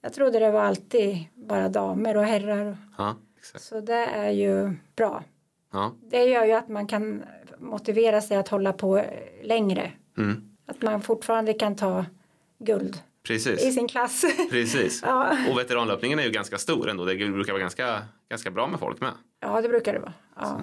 Jag 0.00 0.12
trodde 0.12 0.38
det 0.38 0.50
var 0.50 0.60
alltid 0.60 1.16
bara 1.34 1.68
damer 1.68 2.16
och 2.16 2.24
herrar. 2.24 2.76
ja 2.98 3.16
exakt. 3.38 3.64
Så 3.64 3.80
det 3.80 3.94
är 4.06 4.30
ju 4.30 4.72
bra. 4.96 5.24
Ja. 5.76 5.94
Det 6.10 6.24
gör 6.24 6.44
ju 6.44 6.52
att 6.52 6.68
man 6.68 6.86
kan 6.86 7.24
motivera 7.58 8.20
sig 8.20 8.36
att 8.36 8.48
hålla 8.48 8.72
på 8.72 9.04
längre. 9.42 9.92
Mm. 10.18 10.42
Att 10.66 10.82
man 10.82 11.02
fortfarande 11.02 11.52
kan 11.52 11.76
ta 11.76 12.04
guld 12.58 12.96
i 12.96 13.28
Precis. 13.28 13.74
sin 13.74 13.88
klass. 13.88 14.24
Precis. 14.50 15.02
ja. 15.04 15.36
Och 15.50 15.58
veteranlöpningen 15.58 16.18
är 16.18 16.22
ju 16.24 16.30
ganska 16.30 16.58
stor 16.58 16.88
ändå. 16.90 17.04
Det 17.04 17.14
brukar 17.14 17.52
vara 17.52 17.60
ganska, 17.60 18.02
ganska 18.28 18.50
bra 18.50 18.66
med 18.66 18.80
folk 18.80 19.00
med. 19.00 19.10
ja, 19.40 19.60
det 19.60 19.68
brukar 19.68 19.92
det 19.92 19.98
vara. 19.98 20.12
Ja. 20.36 20.60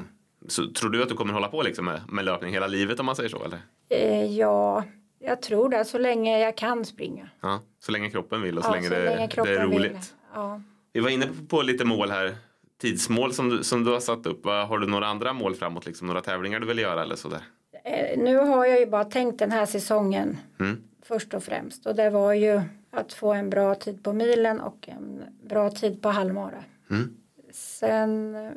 Så 0.47 0.71
tror 0.71 0.89
du 0.89 1.03
att 1.03 1.09
du 1.09 1.15
kommer 1.15 1.33
hålla 1.33 1.47
på 1.47 1.61
liksom 1.61 1.85
med, 1.85 2.01
med 2.09 2.25
löpning 2.25 2.53
hela 2.53 2.67
livet 2.67 2.99
om 2.99 3.05
man 3.05 3.15
säger 3.15 3.29
så? 3.29 3.43
Eller? 3.45 3.59
Eh, 3.89 4.25
ja, 4.37 4.83
jag 5.19 5.41
tror 5.41 5.69
det. 5.69 5.85
Så 5.85 5.97
länge 5.97 6.39
jag 6.39 6.57
kan 6.57 6.85
springa. 6.85 7.29
Ja, 7.41 7.61
så 7.79 7.91
länge 7.91 8.09
kroppen 8.09 8.41
vill 8.41 8.57
och 8.57 8.63
så 8.63 8.69
ja, 8.69 8.73
länge, 8.75 8.89
det, 8.89 8.95
det 8.95 9.11
är 9.11 9.27
kroppen 9.27 9.69
vill. 9.69 9.79
roligt. 9.79 10.13
Ja. 10.33 10.61
Vi 10.93 10.99
var 10.99 11.09
inne 11.09 11.27
på 11.49 11.61
lite 11.61 11.85
mål 11.85 12.11
här. 12.11 12.35
Tidsmål 12.83 13.33
som 13.33 13.49
du, 13.49 13.63
som 13.63 13.83
du 13.83 13.91
har 13.91 13.99
satt 13.99 14.25
upp. 14.25 14.45
Har 14.45 14.79
du 14.79 14.87
några 14.87 15.07
andra 15.07 15.33
mål 15.33 15.55
framåt? 15.55 15.85
Liksom, 15.85 16.07
några 16.07 16.21
tävlingar 16.21 16.59
du 16.59 16.67
vill 16.67 16.79
göra 16.79 17.01
eller 17.01 17.15
sådär? 17.15 17.41
Eh, 17.83 18.17
nu 18.23 18.35
har 18.37 18.65
jag 18.65 18.79
ju 18.79 18.85
bara 18.85 19.03
tänkt 19.03 19.39
den 19.39 19.51
här 19.51 19.65
säsongen 19.65 20.37
Mm. 20.59 20.83
först 21.01 21.33
och 21.33 21.43
främst. 21.43 21.85
Och 21.85 21.95
det 21.95 22.09
var 22.09 22.33
ju 22.33 22.61
att 22.91 23.13
få 23.13 23.33
en 23.33 23.49
bra 23.49 23.75
tid 23.75 24.03
på 24.03 24.13
milen 24.13 24.61
och 24.61 24.89
en 24.89 25.23
bra 25.49 25.69
tid 25.69 26.01
på 26.01 26.09
halvmara. 26.09 26.63
Mm. 26.89 27.17
Sen, 27.51 28.35
eh, 28.35 28.51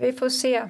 vi 0.00 0.12
får 0.12 0.28
se. 0.28 0.64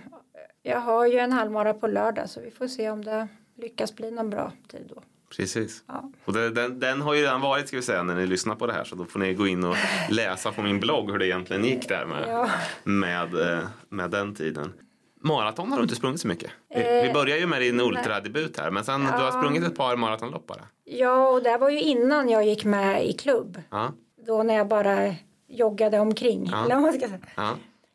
Jag 0.63 0.81
har 0.81 1.07
ju 1.07 1.19
en 1.19 1.33
halvmara 1.33 1.75
på 1.75 1.87
lördag 1.87 2.31
så 2.31 2.41
vi 2.41 2.51
får 2.51 2.67
se 2.69 2.91
om 2.91 3.05
det 3.05 3.29
lyckas 3.57 3.95
bli 3.97 4.11
någon 4.11 4.31
bra 4.31 4.53
tid 4.69 4.93
då. 4.95 5.03
Precis. 5.37 5.85
Ja. 5.87 6.11
Och 6.25 6.33
det, 6.33 6.51
den, 6.51 6.81
den 6.81 7.01
har 7.03 7.15
ju 7.15 7.23
redan 7.23 7.41
varit 7.41 7.69
ska 7.69 7.77
vi 7.77 7.83
säga 7.83 8.03
när 8.03 8.15
ni 8.15 8.27
lyssnar 8.27 8.55
på 8.55 8.67
det 8.67 8.73
här 8.73 8.85
så 8.85 8.95
då 8.97 9.05
får 9.05 9.19
ni 9.21 9.35
gå 9.35 9.47
in 9.47 9.65
och 9.65 9.77
läsa 10.11 10.53
på 10.53 10.63
min 10.63 10.81
blogg 10.81 11.11
hur 11.11 11.19
det 11.19 11.27
egentligen 11.27 11.65
gick 11.65 11.89
där 11.89 12.07
med, 12.07 12.25
Ja. 12.29 12.51
med, 12.85 13.35
eh, 13.53 13.59
med 13.89 14.11
den 14.11 14.35
tiden. 14.35 14.73
Maraton 15.21 15.71
har 15.71 15.77
du 15.79 15.83
inte 15.83 15.95
sprungit 15.95 16.21
så 16.21 16.29
mycket. 16.29 16.51
Vi, 16.75 16.83
vi 16.83 17.07
Eh, 17.09 17.13
börjar 17.13 17.37
ju 17.37 17.47
med 17.47 17.61
din 17.61 17.81
ultradebut 17.81 18.59
här 18.61 18.71
men 18.71 18.85
sen 18.85 19.01
du 19.01 19.07
har 19.07 19.25
Ja. 19.25 19.31
sprungit 19.33 19.63
ett 19.65 19.77
par 19.77 19.97
maratonlopp 19.97 20.47
bara. 20.47 20.65
Ja, 20.85 21.29
och 21.29 21.43
det 21.43 21.59
var 21.59 21.71
ju 21.71 21.81
innan 21.81 22.29
jag 22.29 22.45
gick 22.47 22.65
med 22.65 23.07
i 23.07 23.13
klubb. 23.13 23.63
Ja, 23.71 23.93
Då 24.27 24.43
när 24.43 24.55
jag 24.55 24.69
bara 24.69 25.15
joggade 25.49 25.99
omkring. 25.99 26.49
Ja. 26.53 26.65
Eller 26.65 26.75
vad 26.75 26.83
man 26.83 26.93
ska 26.93 27.07
säga. 27.07 27.19
ja, 27.37 27.55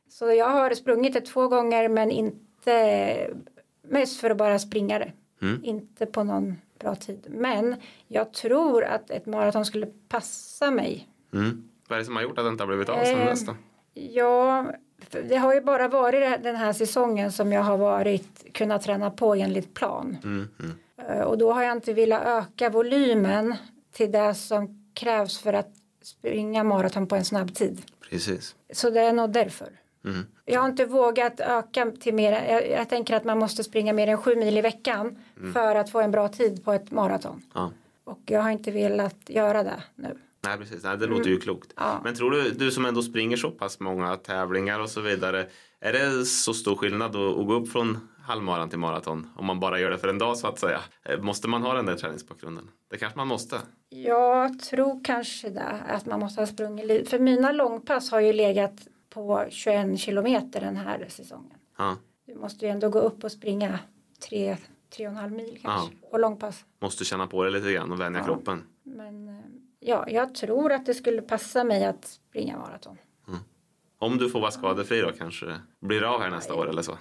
Så 0.09 0.31
jag 0.33 0.49
har 0.49 0.73
sprungit 0.73 1.13
det 1.13 1.21
två 1.21 1.47
gånger 1.47 1.89
men 1.89 2.11
inte 2.11 3.33
mest 3.87 4.19
för 4.19 4.29
att 4.29 4.37
bara 4.37 4.59
springa 4.59 4.99
det. 4.99 5.11
Mm. 5.41 5.59
Inte 5.63 6.05
på 6.05 6.23
någon 6.23 6.55
bra 6.83 6.95
tid. 6.95 7.25
Men 7.29 7.75
jag 8.07 8.33
tror 8.33 8.83
att 8.83 9.09
ett 9.11 9.25
maraton 9.25 9.65
skulle 9.65 9.85
passa 10.09 10.71
mig. 10.71 11.07
Mm. 11.33 11.69
Vad 11.87 11.95
är 11.95 11.99
det 11.99 12.05
som 12.05 12.15
har 12.15 12.23
gjort 12.23 12.37
att 12.37 12.45
det 12.45 12.49
inte 12.49 12.63
har 12.63 12.67
blivit 12.67 12.89
av 12.89 13.03
sen 13.03 13.19
Eh, 13.19 13.25
dess 13.25 13.45
då? 13.45 13.55
Ja, 13.93 14.65
det 15.29 15.35
har 15.35 15.53
ju 15.53 15.61
bara 15.61 15.87
varit 15.87 16.43
den 16.43 16.55
här 16.55 16.73
säsongen 16.73 17.31
som 17.31 17.51
jag 17.51 17.61
har 17.63 17.77
varit 17.77 18.53
kunnat 18.53 18.81
träna 18.81 19.11
på 19.11 19.35
enligt 19.35 19.73
plan. 19.73 20.17
Mm. 20.23 20.47
Mm. 20.59 20.75
Eh, 21.19 21.21
Och 21.23 21.37
då 21.37 21.53
har 21.53 21.63
jag 21.63 21.71
inte 21.77 21.93
velat 21.93 22.21
öka 22.25 22.69
volymen 22.69 23.55
till 23.91 24.11
det 24.11 24.33
som 24.33 24.91
krävs 24.93 25.39
för 25.39 25.53
att 25.53 25.69
springa 26.03 26.63
maraton 26.63 27.07
på 27.07 27.15
en 27.15 27.25
snabb 27.25 27.53
tid. 27.55 27.81
Precis. 28.09 28.55
Så 28.73 28.89
det 28.89 28.99
är 29.01 29.13
nog 29.13 29.29
därför. 29.31 29.69
Mm. 30.05 30.25
Jag 30.45 30.61
har 30.61 30.69
inte 30.69 30.85
vågat 30.85 31.39
öka 31.39 31.91
till 31.99 32.13
mer. 32.13 32.31
Jag, 32.31 32.69
jag 32.69 32.89
tänker 32.89 33.15
att 33.15 33.23
man 33.23 33.39
måste 33.39 33.63
springa 33.63 33.93
mer 33.93 34.07
än 34.07 34.17
sju 34.17 34.35
mil 34.35 34.57
i 34.57 34.61
veckan 34.61 35.17
för 35.53 35.75
att 35.75 35.89
få 35.89 36.01
en 36.01 36.11
bra 36.11 36.27
tid 36.27 36.65
på 36.65 36.73
ett 36.73 36.91
maraton. 36.91 37.41
Ja. 37.53 37.71
Och 38.03 38.19
jag 38.25 38.41
har 38.41 38.51
inte 38.51 38.71
velat 38.71 39.17
göra 39.27 39.63
det 39.63 39.83
nu. 39.95 40.17
Nej, 40.45 40.57
precis. 40.57 40.83
Nej, 40.83 40.97
det 40.97 41.05
låter 41.07 41.29
ju 41.29 41.39
klokt. 41.39 41.73
Ja. 41.75 42.01
Men 42.03 42.15
tror 42.15 42.31
du, 42.31 42.51
du 42.51 42.71
som 42.71 42.85
ändå 42.85 43.01
springer 43.01 43.37
så 43.37 43.51
pass 43.51 43.79
många 43.79 44.15
tävlingar 44.15 44.79
och 44.79 44.89
så 44.89 45.01
vidare, 45.01 45.47
är 45.79 45.93
det 45.93 46.25
så 46.25 46.53
stor 46.53 46.75
skillnad 46.75 47.15
att, 47.15 47.37
att 47.37 47.47
gå 47.47 47.53
upp 47.53 47.71
från 47.71 48.09
halvmaran 48.21 48.69
till 48.69 48.79
maraton 48.79 49.29
om 49.35 49.45
man 49.45 49.59
bara 49.59 49.79
gör 49.79 49.91
det 49.91 49.97
för 49.97 50.07
en 50.07 50.17
dag 50.17 50.37
så 50.37 50.47
att 50.47 50.59
säga? 50.59 50.79
Eh, 51.03 51.19
Måste 51.19 51.47
man 51.47 51.61
ha 51.61 51.73
den 51.73 51.85
där 51.85 51.95
träningsbakgrunden? 51.95 52.67
Det 52.89 52.97
kanske 52.97 53.17
man 53.17 53.27
måste. 53.27 53.59
Jag 53.89 54.59
tror 54.59 55.03
kanske 55.03 55.49
det. 55.49 55.79
Att 55.87 56.05
man 56.05 56.19
måste 56.19 56.41
ha 56.41 56.47
sprungit 56.47 56.85
lite. 56.85 57.09
För 57.09 57.19
mina 57.19 57.51
långpass 57.51 58.11
har 58.11 58.19
ju 58.19 58.33
legat 58.33 58.73
på 59.13 59.45
21 59.49 59.99
kilometer 59.99 60.61
den 60.61 60.75
här 60.77 61.05
säsongen. 61.09 61.57
Ja. 61.77 61.97
Du 62.25 62.35
måste 62.35 62.65
ju 62.65 62.71
ändå 62.71 62.89
gå 62.89 62.99
upp 62.99 63.23
och 63.23 63.31
springa 63.31 63.79
tre, 64.29 64.57
tre 64.89 65.05
och 65.07 65.11
en 65.11 65.17
halv 65.17 65.31
mil 65.31 65.59
kanske. 65.61 65.95
Och 66.11 66.19
långpass. 66.19 66.65
Måste 66.79 67.05
känna 67.05 67.27
på 67.27 67.43
det 67.43 67.49
lite 67.49 67.73
grann 67.73 67.91
och 67.91 67.99
vänja 67.99 68.19
Ja. 68.19 68.25
kroppen. 68.25 68.63
Men 68.83 69.27
eh, 69.27 69.35
ja, 69.79 70.05
jag 70.09 70.35
tror 70.35 70.71
att 70.71 70.85
det 70.85 70.93
skulle 70.93 71.21
passa 71.21 71.63
mig 71.63 71.85
att 71.85 72.05
springa 72.05 72.57
maraton. 72.57 72.97
Om 73.97 74.17
du 74.17 74.29
får 74.29 74.39
vara 74.39 74.51
skadefri 74.51 75.01
då 75.01 75.11
kanske 75.17 75.45
det 75.45 75.61
blir 75.79 76.03
av 76.03 76.21
här 76.21 76.29
nästa 76.29 76.55
år 76.55 76.69
eller 76.69 76.81
så. 76.81 76.97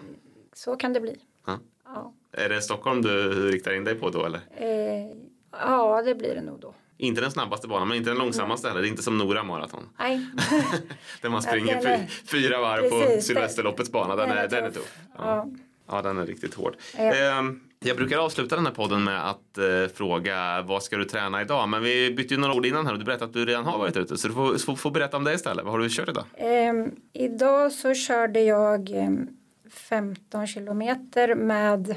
Så 0.53 0.77
kan 0.77 0.93
det 0.93 1.01
bli. 1.01 1.19
Ja. 1.47 1.59
Ja, 1.85 2.13
Är 2.33 2.49
det 2.49 2.63
Stockholm 2.63 3.03
du 3.03 3.33
riktar 3.51 3.73
in 3.77 3.85
dig 3.85 3.95
på 3.95 4.11
då 4.11 4.25
eller? 4.25 4.41
eh, 4.51 5.17
ja 5.53 6.03
det 6.03 6.15
blir 6.15 6.35
det 6.35 6.43
nog 6.43 6.61
då. 6.61 6.75
Inte 7.03 7.21
den 7.21 7.31
snabbaste 7.31 7.69
banan 7.69 7.89
men 7.89 7.97
inte 7.97 8.11
den 8.11 8.19
långsammaste 8.19 8.69
heller. 8.69 8.81
Det 8.83 8.87
är 8.87 8.91
inte 8.91 9.03
som 9.03 9.19
Nora 9.19 9.43
Marathon. 9.43 9.89
Nej, 9.99 10.27
Där 11.23 11.29
man 11.29 11.43
springer 11.43 11.75
den 11.77 11.87
är- 11.87 11.99
fy, 12.07 12.27
fyra 12.27 12.61
varv 12.61 12.91
på 12.91 13.01
Precis, 13.01 13.27
Sylvesterloppets 13.27 13.93
bana. 13.93 14.17
Den 14.17 14.31
är, 14.31 14.49
den 14.49 14.65
är 14.65 14.71
tuff. 14.71 14.95
Ja. 15.19 15.23
Ja. 15.27 15.47
ja, 15.91 16.03
den 16.03 16.19
är 16.19 16.27
riktigt 16.27 16.55
hård. 16.55 16.77
Ja. 16.97 17.03
Ehm, 17.03 17.61
jag 17.85 17.97
brukar 17.97 18.19
avsluta 18.19 18.57
den 18.57 18.67
här 18.67 18.73
podden 18.73 19.05
med 19.05 19.31
att 19.31 19.59
eh, 19.59 19.95
fråga 19.95 20.63
vad 20.63 20.83
ska 20.83 20.97
du 20.97 21.05
träna 21.05 21.43
idag? 21.43 21.69
Men 21.69 21.83
vi 21.83 22.15
bytte 22.15 22.35
ju 22.35 22.41
några 22.41 22.55
ord 22.55 22.67
innan 22.67 22.87
här 22.87 22.93
och 22.93 22.99
du 22.99 23.05
berättade 23.05 23.25
att 23.29 23.33
du 23.33 23.45
redan 23.45 23.65
har 23.65 23.79
varit 23.79 23.97
ute. 23.97 24.17
Så 24.19 24.29
du 24.29 24.35
får, 24.35 24.59
får, 24.59 24.77
får 24.77 24.91
berätta 24.91 25.17
om 25.17 25.25
det 25.25 25.35
istället. 25.35 25.65
Vad 25.65 25.73
har 25.73 25.79
du 25.81 25.89
kört 25.91 26.09
idag? 26.09 26.25
Ehm, 26.37 26.91
idag 27.13 27.73
så 27.73 27.95
körde 27.95 28.41
jag 28.41 28.91
ehm, 28.91 29.29
15 29.71 30.47
kilometer 30.47 31.35
med 31.35 31.91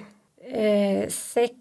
eh, 0.54 1.10
6 1.10 1.52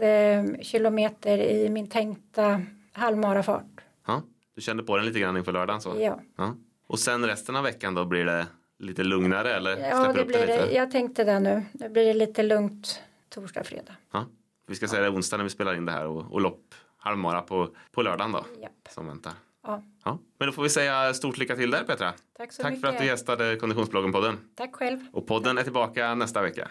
eh, 0.00 0.44
kilometer 0.62 1.38
i 1.38 1.68
min 1.68 1.86
tänkta 1.86 2.62
halvmarafart. 2.94 3.80
Ja, 4.06 4.22
du 4.54 4.60
kände 4.60 4.82
på 4.82 4.96
den 4.96 5.06
lite 5.06 5.18
grann 5.20 5.36
inför 5.36 5.52
lördagen 5.52 5.80
så? 5.80 5.94
Ja, 5.98 6.20
Ja. 6.36 6.56
Och 6.86 6.98
sen 6.98 7.26
resten 7.26 7.56
av 7.56 7.64
veckan 7.64 7.94
då 7.94 8.04
blir 8.04 8.24
det 8.24 8.46
lite 8.78 9.04
lugnare 9.04 9.54
eller 9.54 9.76
ja 9.76 9.98
det 10.02 10.08
upp 10.08 10.16
det 10.16 10.24
blir 10.24 10.40
lite? 10.40 10.66
det. 10.66 10.72
Jag 10.72 10.90
tänkte 10.90 11.24
det 11.24 11.40
nu. 11.40 11.62
Det 11.72 11.88
blir 11.88 12.14
lite 12.14 12.42
lugnt 12.42 13.02
torsdag, 13.28 13.64
fredag. 13.64 13.92
Ja. 14.12 14.26
Vi 14.66 14.74
ska 14.74 14.88
säga 14.88 15.02
det 15.02 15.08
onsdag 15.10 15.36
när 15.36 15.44
vi 15.44 15.50
spelar 15.50 15.74
in 15.74 15.84
det 15.86 15.92
här 15.92 16.06
och, 16.06 16.32
och 16.32 16.40
lopp 16.40 16.74
halvmara 16.98 17.42
på, 17.42 17.68
på 17.92 18.02
lördagen 18.02 18.32
då 18.32 18.44
Japp. 18.62 18.72
som 18.90 19.06
väntar. 19.06 19.32
Ja. 19.62 19.82
Ja. 20.04 20.18
Men 20.38 20.46
då 20.48 20.52
får 20.52 20.62
vi 20.62 20.68
säga 20.70 21.14
stort 21.14 21.38
lycka 21.38 21.56
till 21.56 21.70
där 21.70 21.84
Petra. 21.84 22.12
Tack 22.36 22.52
så 22.52 22.62
Tack 22.62 22.70
mycket. 22.72 22.86
för 22.88 22.92
att 22.94 23.00
du 23.00 23.06
gästade 23.06 23.56
Konditionsbloggen-podden. 23.56 24.36
Tack 24.54 24.74
själv. 24.74 24.98
Och 25.12 25.26
podden 25.26 25.58
är 25.58 25.62
tillbaka 25.62 26.14
nästa 26.14 26.42
vecka. 26.42 26.68